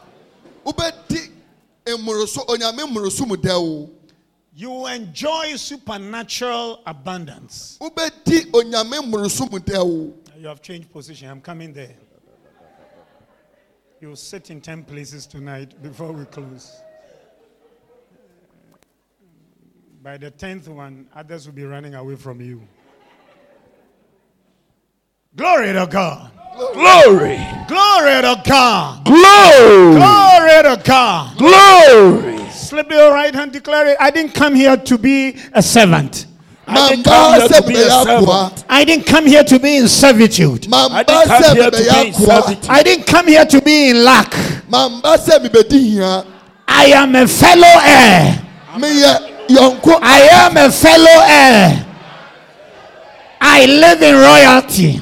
Wobɛdi 0.63 1.31
mmoroso 1.87 2.45
onyame 2.47 2.85
mmoroso 2.87 3.27
mu 3.27 3.35
dɛw. 3.35 3.89
You 4.57 4.69
will 4.69 4.87
enjoy 4.87 5.55
supernatural 5.57 6.79
abundance. 6.85 7.77
Wobɛdi 10.45 10.45
onyame 10.45 10.45
mmoroso 10.45 10.45
mu 10.45 10.45
dɛw. 10.45 10.45
You 10.45 10.49
have 10.49 10.61
changed 10.61 10.91
position. 10.91 11.29
I'm 11.29 11.41
coming 11.41 11.73
there. 11.73 11.95
You'll 13.99 14.15
sit 14.15 14.51
in 14.51 14.61
10 14.61 14.83
places 14.83 15.25
tonight 15.25 15.81
before 15.81 16.11
we 16.11 16.25
close. 16.25 16.81
By 20.03 20.17
the 20.17 20.29
10th 20.29 20.67
one, 20.67 21.07
others 21.15 21.47
will 21.47 21.55
be 21.55 21.63
running 21.63 21.95
away 21.95 22.15
from 22.15 22.41
you. 22.41 22.61
Glory 25.35 25.73
to 25.73 25.87
God. 25.87 26.31
Glory. 26.55 27.39
Glory 27.67 28.21
to 28.21 28.41
God. 28.47 29.03
Glory. 29.03 29.95
Glory 29.95 30.63
to 30.63 30.81
God. 30.85 31.37
Glory. 31.39 32.49
Slip 32.51 32.91
your 32.91 33.11
right 33.11 33.33
hand, 33.33 33.51
declare 33.51 33.87
it. 33.87 33.97
I 33.99 34.11
didn't 34.11 34.35
come 34.35 34.53
here 34.53 34.77
to 34.77 34.97
be 34.99 35.37
a 35.53 35.63
servant. 35.63 36.27
I 36.67 36.89
didn't 36.89 37.03
come 37.05 37.39
here 37.39 37.47
to 37.47 37.61
be 37.67 37.73
a 37.73 37.77
mebɛyɛ 37.77 38.03
servant. 38.03 38.27
akoa. 38.27 38.63
I 38.69 38.85
didn't 38.85 39.05
come 39.05 39.25
here 39.27 39.43
to 39.43 39.59
be 39.59 39.77
in 39.77 39.87
servitude. 39.87 40.67
I 40.73 41.03
didn't 41.03 41.27
come 41.27 41.55
here 41.55 41.71
to 41.71 41.91
be 41.91 42.07
in 42.07 42.13
servitude. 42.13 42.69
I 42.69 42.83
didn't 42.83 43.07
come 43.07 43.27
here 43.27 43.45
to 43.45 43.61
be 43.61 43.89
in 43.89 44.03
lack. 44.03 44.33
Mamba 44.69 45.17
sɛ 45.17 45.39
mebɛdi 45.43 45.79
hia. 45.91 46.25
I 46.67 46.85
am 46.87 47.15
a 47.15 47.27
fellow 47.27 47.79
heir. 47.83 48.41
I 50.01 50.29
am 50.31 50.57
a 50.57 50.71
fellow 50.71 51.21
heir. 51.27 51.85
I 53.41 53.65
live 53.65 54.01
in 54.01 54.15
royalty. 54.15 55.01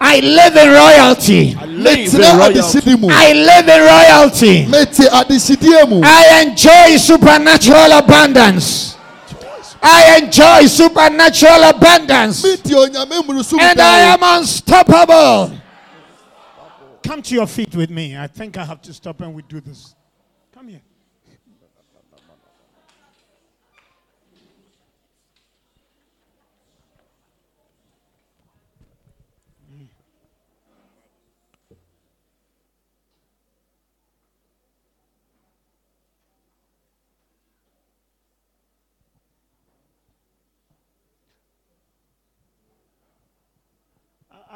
I 0.00 0.20
live 0.20 0.56
in 0.56 0.68
royalty. 0.70 1.56
I 1.58 1.64
live 1.66 2.14
in 2.14 2.20
royalty. 2.20 3.08
I 3.10 3.32
live 3.32 3.68
in 3.68 3.80
royalty. 3.82 4.66
Mete 4.66 5.08
adesidie 5.10 5.88
mu. 5.88 6.00
I 6.02 6.42
enjoy 6.42 6.96
supernatural 6.96 7.92
abundance. 7.92 8.95
I 9.88 10.18
enjoy 10.20 10.66
supernatural 10.66 11.62
abundance. 11.62 12.42
Mete 12.42 12.74
onyame 12.74 13.22
mmoroso 13.22 13.52
mu 13.52 13.62
And 13.62 13.80
I 13.80 14.00
am 14.14 14.18
unstoppable. 14.22 15.56
Come 17.04 17.22
to 17.22 17.34
your 17.34 17.46
feet 17.46 17.72
with 17.74 17.90
me. 17.90 18.16
I 18.16 18.26
think 18.26 18.56
I 18.56 18.64
have 18.64 18.82
to 18.82 18.92
stop 18.92 19.20
and 19.20 19.32
we 19.32 19.42
do 19.42 19.60
this. 19.60 19.94
Come 20.52 20.68
here. 20.68 20.80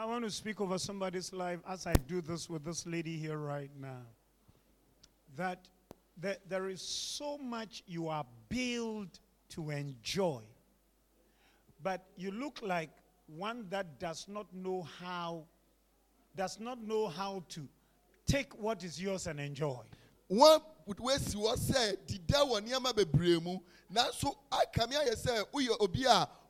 I- 0.00 0.06
want 0.06 0.24
to 0.24 0.30
speak 0.30 0.62
over 0.62 0.78
somebody's 0.78 1.30
life 1.30 1.60
as 1.68 1.86
I 1.86 1.92
do 1.92 2.22
this 2.22 2.48
with 2.48 2.64
this 2.64 2.86
lady 2.86 3.18
here 3.18 3.36
right 3.36 3.70
now. 3.78 4.06
That 5.36 5.68
there, 6.16 6.70
is 6.70 6.80
so 6.80 7.36
much 7.36 7.82
you 7.86 8.08
are 8.08 8.24
built 8.48 9.20
to 9.50 9.68
enjoy, 9.68 10.40
but 11.82 12.06
you 12.16 12.30
look 12.30 12.60
like 12.62 12.88
one 13.26 13.66
that 13.68 13.98
does 13.98 14.26
not 14.26 14.46
know 14.54 14.88
how, 15.00 15.44
does 16.34 16.58
not 16.58 16.82
know 16.82 17.08
how 17.08 17.44
to 17.50 17.68
take 18.26 18.58
what 18.58 18.82
is 18.82 19.00
yours 19.00 19.26
and 19.26 19.38
enjoy. 19.38 19.82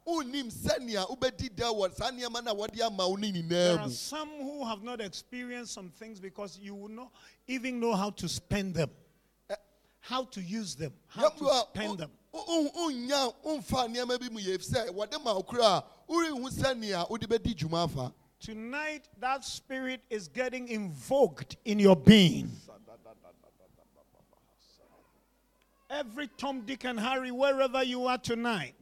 Wonnim 0.07 0.51
sɛnea 0.51 1.09
wobɛdi 1.09 1.55
da 1.55 1.67
wɔ 1.73 1.95
saa 1.95 2.11
nneɛma 2.11 2.45
no 2.45 2.53
a 2.53 2.55
wɔde 2.55 2.81
ama 2.81 3.09
wo 3.09 3.17
no 3.17 3.31
There 3.31 3.79
are 3.79 3.91
some 3.91 4.29
who 4.29 4.65
have 4.67 4.83
not 4.83 5.01
experienced 5.01 5.73
some 5.73 5.91
things 5.91 6.21
because 6.21 6.59
you 6.61 6.75
will 6.75 6.89
not 6.89 7.13
even 7.47 7.81
know 7.81 7.95
how 7.95 8.11
to 8.11 8.29
spend 8.29 8.75
them, 8.75 8.91
eh. 9.49 9.57
how 10.01 10.25
to 10.25 10.41
use 10.41 10.75
them, 10.75 10.93
how 11.09 11.29
to 11.29 11.65
spend 11.71 11.99
them. 11.99 12.11
a 12.33 12.37
wonya 12.37 13.35
womfa 13.45 13.89
nneɛma 13.89 14.21
bi 14.21 14.29
mu 14.29 14.41
yɛ 14.41 14.59
sɛ 14.59 14.89
wɔde 14.91 15.23
ma 15.25 15.35
wo 15.35 15.43
kora 15.43 15.65
a 15.65 15.85
worenhu 16.09 16.51
sɛnea 16.51 17.09
wode 17.11 17.29
bɛdi 17.29 17.55
dwuma 17.57 17.85
afa. 17.85 18.15
Tonight, 18.41 19.07
that 19.19 19.45
spirit 19.45 20.01
is 20.09 20.27
getting 20.29 20.69
invoked 20.69 21.57
in 21.67 21.79
your 21.79 21.95
being. 21.95 22.51
Every 25.91 26.29
Tom, 26.39 26.63
Dick, 26.63 26.85
and 26.85 26.99
Harry, 26.99 27.31
wherever 27.33 27.83
you 27.83 28.07
are 28.07 28.17
tonight, 28.17 28.75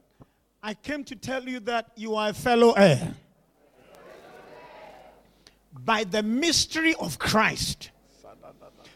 I 0.61 0.73
came 0.73 1.03
to 1.05 1.15
tell 1.15 1.47
you 1.47 1.59
that 1.61 1.91
you 1.95 2.15
are 2.15 2.29
a 2.29 2.33
fellow 2.33 2.73
heir. 2.73 3.13
By 5.73 6.03
the 6.03 6.21
mystery 6.21 6.93
of 6.95 7.17
Christ, 7.17 7.91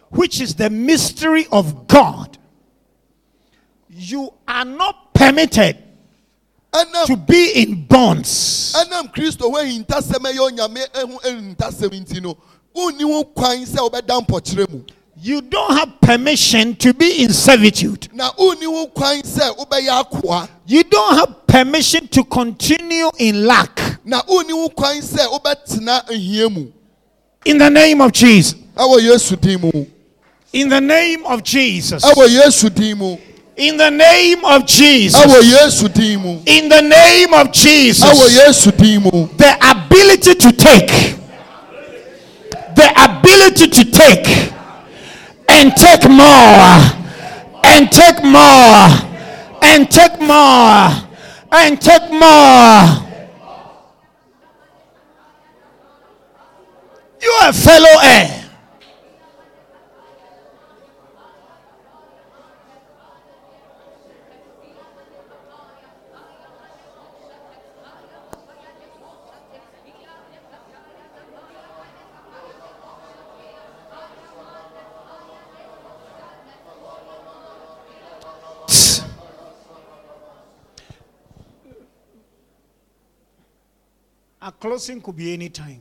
which 0.10 0.42
is 0.42 0.56
the 0.56 0.70
mystery 0.70 1.48
of 1.52 1.88
God, 1.88 2.38
you 3.90 4.34
are 4.48 4.66
not 4.66 5.14
permitted 5.14 5.78
to 7.06 7.16
be 7.16 7.52
in 7.56 7.86
bonds. 7.86 8.74
Ɛnam 15.24 15.42
kristo 15.42 15.58
ho 15.58 15.74
ahintasɛm 16.44 16.74
ɛyɛ 16.74 16.76
onyame 16.76 16.76
ho 16.76 16.76
ahintasɛm 16.76 16.76
nti 16.76 16.84
no 16.84 16.84
wonni 16.84 16.84
ho 16.84 16.84
kwan 16.84 16.84
sɛ 16.84 16.84
wobɛda 16.84 16.84
mpɔkyerɛ 16.84 16.84
mu 16.84 16.84
You 16.84 16.84
don't 16.84 16.84
have 16.84 16.84
permission 16.84 16.84
to 16.84 16.94
be 16.94 17.24
in 17.24 17.34
servitude. 17.34 18.08
na 18.14 18.32
wonni 18.34 18.66
ho 18.66 18.88
kwan 18.88 19.22
sɛ 19.22 19.58
wobɛyɛ 19.58 20.04
akoa 20.04 20.50
You 20.68 20.84
don't 20.84 21.16
have 21.18 21.48
permission 21.48 22.08
to 22.10 22.24
continue 22.26 23.10
in 23.20 23.46
lack. 23.46 23.80
na 24.06 24.22
wonni 24.24 24.52
ho 24.52 24.70
kwan 24.70 24.98
sɛ 25.02 25.28
wobɛtena 25.28 26.10
ahia 26.10 26.68
In 27.46 27.58
the 27.58 27.70
name 27.70 28.02
of 28.02 28.12
Jesus. 28.12 28.56
ɛwɔ 28.76 29.00
yesu 29.02 29.36
din 29.40 29.60
mu 29.62 29.86
In 30.54 30.70
the 30.70 30.80
name 30.82 31.26
of 31.26 31.44
Jesus. 31.44 32.04
ɛwɔ 32.04 32.28
yesu 32.30 32.70
din 32.74 32.98
mu 32.98 33.18
In 33.56 33.78
the 33.78 33.92
name 33.92 34.44
of 34.46 34.66
Jesus. 34.66 35.22
ɛwɔ 35.22 35.42
yesu 35.44 35.94
din 35.94 36.20
mu 36.22 36.40
In 36.46 36.70
the 36.70 36.82
name 36.82 37.34
of 37.34 37.52
Jesus. 37.52 38.04
ɛwɔ 38.10 38.30
yesu 38.48 38.72
din 38.78 39.02
mu 39.04 39.28
The 39.38 39.56
ability 39.72 40.36
to 40.36 40.52
take. 40.52 41.16
The 42.76 42.92
ability 43.04 43.68
to 43.68 43.92
take. 43.92 44.50
And 45.56 45.76
take 45.76 46.10
more. 46.10 46.80
And 47.64 47.92
take 47.92 48.24
more. 48.24 48.88
And 49.62 49.90
take 49.90 50.20
more. 50.20 50.90
And 51.52 51.80
take 51.80 52.10
more. 52.12 53.04
You 57.22 57.30
are 57.42 57.50
a 57.50 57.54
fellow 57.54 57.96
heir. 58.04 58.43
Our 84.44 84.52
closing 84.52 85.00
could 85.00 85.16
be 85.16 85.34
any 85.34 85.48
time. 85.48 85.80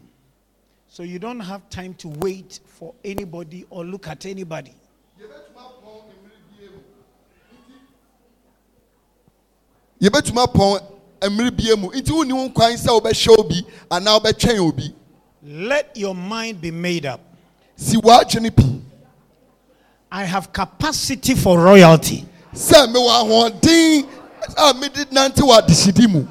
So 0.86 1.02
you 1.02 1.18
don't 1.18 1.40
have 1.40 1.68
time 1.68 1.94
to 1.94 2.08
wait 2.08 2.60
for 2.64 2.94
anybody 3.04 3.66
or 3.70 3.84
look 3.84 4.06
at 4.06 4.24
anybody. 4.24 4.72
yɛbɛtumi 10.00 10.42
apɔn 10.46 10.80
mmiri 11.30 11.56
bie 11.56 11.74
mu 11.76 11.88
nti 11.90 12.10
wonni 12.10 12.32
ho 12.32 12.48
kwan 12.50 12.72
sɛ 12.72 12.88
wobɛhyɛ 13.00 13.38
obi 13.38 13.64
anaa 13.90 14.18
wobɛtwɛn 14.20 14.58
obi 14.58 14.94
Let 15.44 15.96
your 15.96 16.14
mind 16.14 16.60
be 16.60 16.70
made 16.72 17.06
up. 17.06 17.20
si 17.76 17.96
w'adwene 17.96 18.50
pi 18.56 18.80
I 20.10 20.24
have 20.24 20.52
capacity 20.52 21.34
for 21.36 21.56
royalty. 21.60 22.26
sɛ 22.52 22.92
mewɔ 22.92 23.10
ahoɔden 23.22 24.08
a 24.58 24.74
mede 24.74 25.06
nante 25.12 25.38
wɔ 25.42 25.60
adehyedi 25.62 26.08
mu 26.10 26.26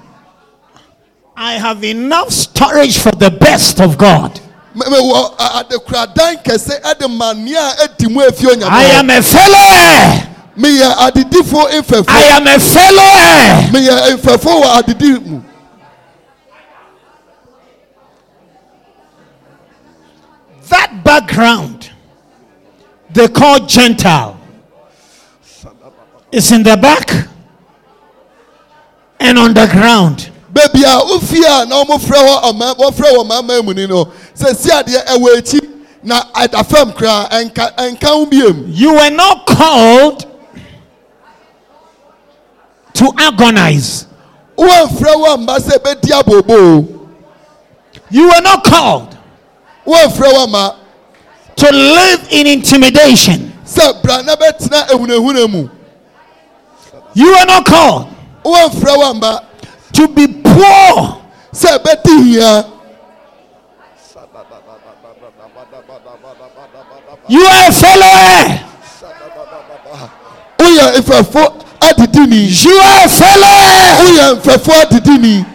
I 1.35 1.53
have 1.53 1.83
enough 1.83 2.29
storage 2.31 2.97
for 2.97 3.11
the 3.11 3.31
best 3.31 3.79
of 3.79 3.97
God. 3.97 4.39
Me- 4.75 4.85
mewɔ 4.85 5.35
a- 5.39 5.63
adekuradan 5.63 6.43
kɛse 6.43 6.81
ɛde 6.81 7.09
ma 7.09 7.33
nea 7.33 7.59
a 7.59 7.83
adi 7.83 8.07
mu 8.07 8.21
efi 8.21 8.45
onyame 8.47 8.69
I 8.69 8.83
am 8.83 9.09
a 9.09 9.21
fellow 9.21 9.57
heir. 9.57 10.29
meyɛ 10.57 10.95
adedifo 11.07 11.67
mfɛfo 11.71 12.05
I 12.07 12.23
am 12.37 12.47
a 12.47 12.59
fellow 12.59 13.11
heir. 13.17 13.69
meyɛ 13.71 14.17
mfɛfo 14.17 14.61
wɔ 14.61 14.81
adedi 14.81 15.25
mu 15.25 15.41
That 20.69 21.03
background 21.03 21.91
they 23.09 23.27
call 23.27 23.65
Gentile 23.65 24.39
is 26.31 26.51
in 26.51 26.63
the 26.63 26.77
back 26.77 27.27
and 29.19 29.37
on 29.37 29.53
the 29.53 29.67
ground. 29.67 30.30
Baabi 30.53 30.83
a 30.83 30.99
wofie 31.05 31.45
a 31.45 31.65
na 31.65 31.83
wɔmfrɛ 31.83 32.17
hɔ 32.17 32.41
ɔma 32.51 32.75
wɔfrɛ 32.77 33.11
wɔ 33.15 33.23
ɔmama 33.25 33.63
mu 33.65 33.73
ni 33.73 33.87
no 33.87 34.05
sɛ 34.35 34.55
si 34.55 34.69
adeɛ 34.69 35.05
ɛwɔ 35.05 35.37
akyi 35.37 35.59
na 36.03 36.21
ɛda 36.35 36.65
fam 36.65 36.91
koraa 36.91 37.29
ɛnka 37.29 37.75
ɛnka 37.75 38.05
ho 38.07 38.25
biem 38.25 38.65
You 38.67 38.93
were 38.93 39.09
not 39.11 39.45
called 39.45 40.25
to 42.93 43.05
agonize. 43.17 44.05
wɔmfrɛ 44.57 45.13
wɔ 45.15 45.37
mba 45.45 45.57
sɛ 45.59 45.77
bɛdi 45.79 46.11
abooboo 46.21 47.07
You 48.09 48.27
were 48.27 48.41
not 48.41 48.63
called 48.63 49.17
wɔmfrɛ 49.85 50.33
wɔ 50.33 50.49
ma 50.49 50.73
to 51.55 51.71
live 51.71 52.27
in 52.31 52.47
intimidation. 52.47 53.53
sɛ 53.65 54.01
bra 54.03 54.21
na 54.21 54.35
bɛtena 54.35 54.87
ehunahuna 54.89 55.49
mu. 55.49 55.69
You 57.13 57.27
were 57.31 57.45
not 57.45 57.65
called 57.65 58.07
wɔmfrɛ 58.43 58.97
wɔ 58.97 59.19
mba 59.19 59.43
to 59.93 60.07
be 60.07 60.27
poor. 60.27 61.21
sɛ 61.53 61.77
bɛdi 61.83 62.23
hia 62.23 62.65
You 67.27 67.45
are 67.45 67.67
a 67.67 67.71
fellow 67.71 68.13
heir. 68.15 68.65
woyɛ 70.59 70.97
mfɛfo 71.01 71.53
adedini 71.79 72.47
You 72.65 72.77
are 72.79 73.05
a 73.05 73.09
fellow 73.09 73.47
heir. 73.47 73.95
woyɛ 74.01 74.35
mfɛfo 74.41 74.71
adedini 74.81 75.45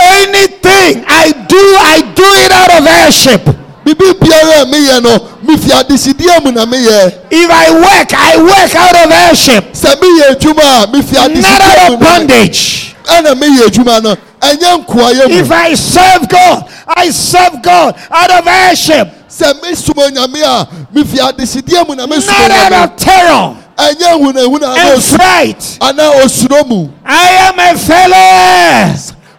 Anything 0.00 1.04
I 1.08 1.32
do, 1.48 1.58
I 1.80 2.00
do 2.14 2.22
it 2.24 2.52
out 2.52 2.70
of 2.80 2.86
heirship. 2.86 3.57
Biribi 3.94 4.18
biara 4.20 4.62
a 4.62 4.64
meyɛ 4.66 5.02
no 5.02 5.18
mefi 5.44 5.70
adehyedeɛ 5.70 6.44
mu 6.44 6.52
na 6.52 6.64
meyɛ 6.66 7.12
If 7.30 7.50
I 7.50 7.70
work, 7.72 8.12
I 8.14 8.36
work 8.42 8.74
out 8.74 8.96
of 9.06 9.12
heirship, 9.12 9.72
sɛ 9.72 9.94
meyɛ 9.96 10.34
adwuma 10.36 10.84
a 10.84 10.86
mefi 10.88 11.12
not 11.14 11.30
adehyedeɛ 11.30 11.78
out 11.78 11.88
mu 11.90 11.94
of 11.94 12.00
na 12.00 12.18
me- 12.18 12.26
bondage. 12.26 12.94
ɛna 13.04 13.34
meyɛ 13.34 13.66
adwuma 13.68 14.02
no 14.02 14.16
ɛnyɛ 14.40 14.84
nkoayɛ 14.84 15.30
If 15.30 15.48
mu. 15.48 15.54
I 15.54 15.74
serve 15.74 16.28
God, 16.28 16.64
I 16.88 17.10
serve 17.10 17.62
God 17.62 17.94
out 18.10 18.30
of 18.30 18.46
heirship, 18.46 19.08
sɛ 19.28 19.52
mesom 19.62 19.94
onyame 19.94 20.42
a 20.42 20.68
mefi 20.94 21.18
adehyedeɛ 21.18 21.88
mu 21.88 21.94
na 21.94 22.06
mesom 22.06 22.26
not 22.26 22.50
out 22.50 22.72
onyame 22.72 22.84
of 22.84 22.96
terror. 22.96 23.56
Ɛnyɛ 23.78 24.20
hunahuna 24.20 24.74
anaa 24.74 24.92
and 24.92 24.98
osu- 25.00 25.16
fright. 25.16 25.78
anaa 25.80 26.22
osuro 26.24 26.66
mu. 26.68 26.88
I 27.06 27.28
am 27.48 27.58
a 27.58 27.78
fellow 27.78 28.16
heir. 28.16 28.96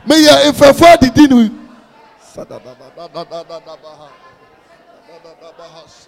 meyɛ 0.07 0.51
mfɛfo 0.53 0.97
adedini 5.61 5.98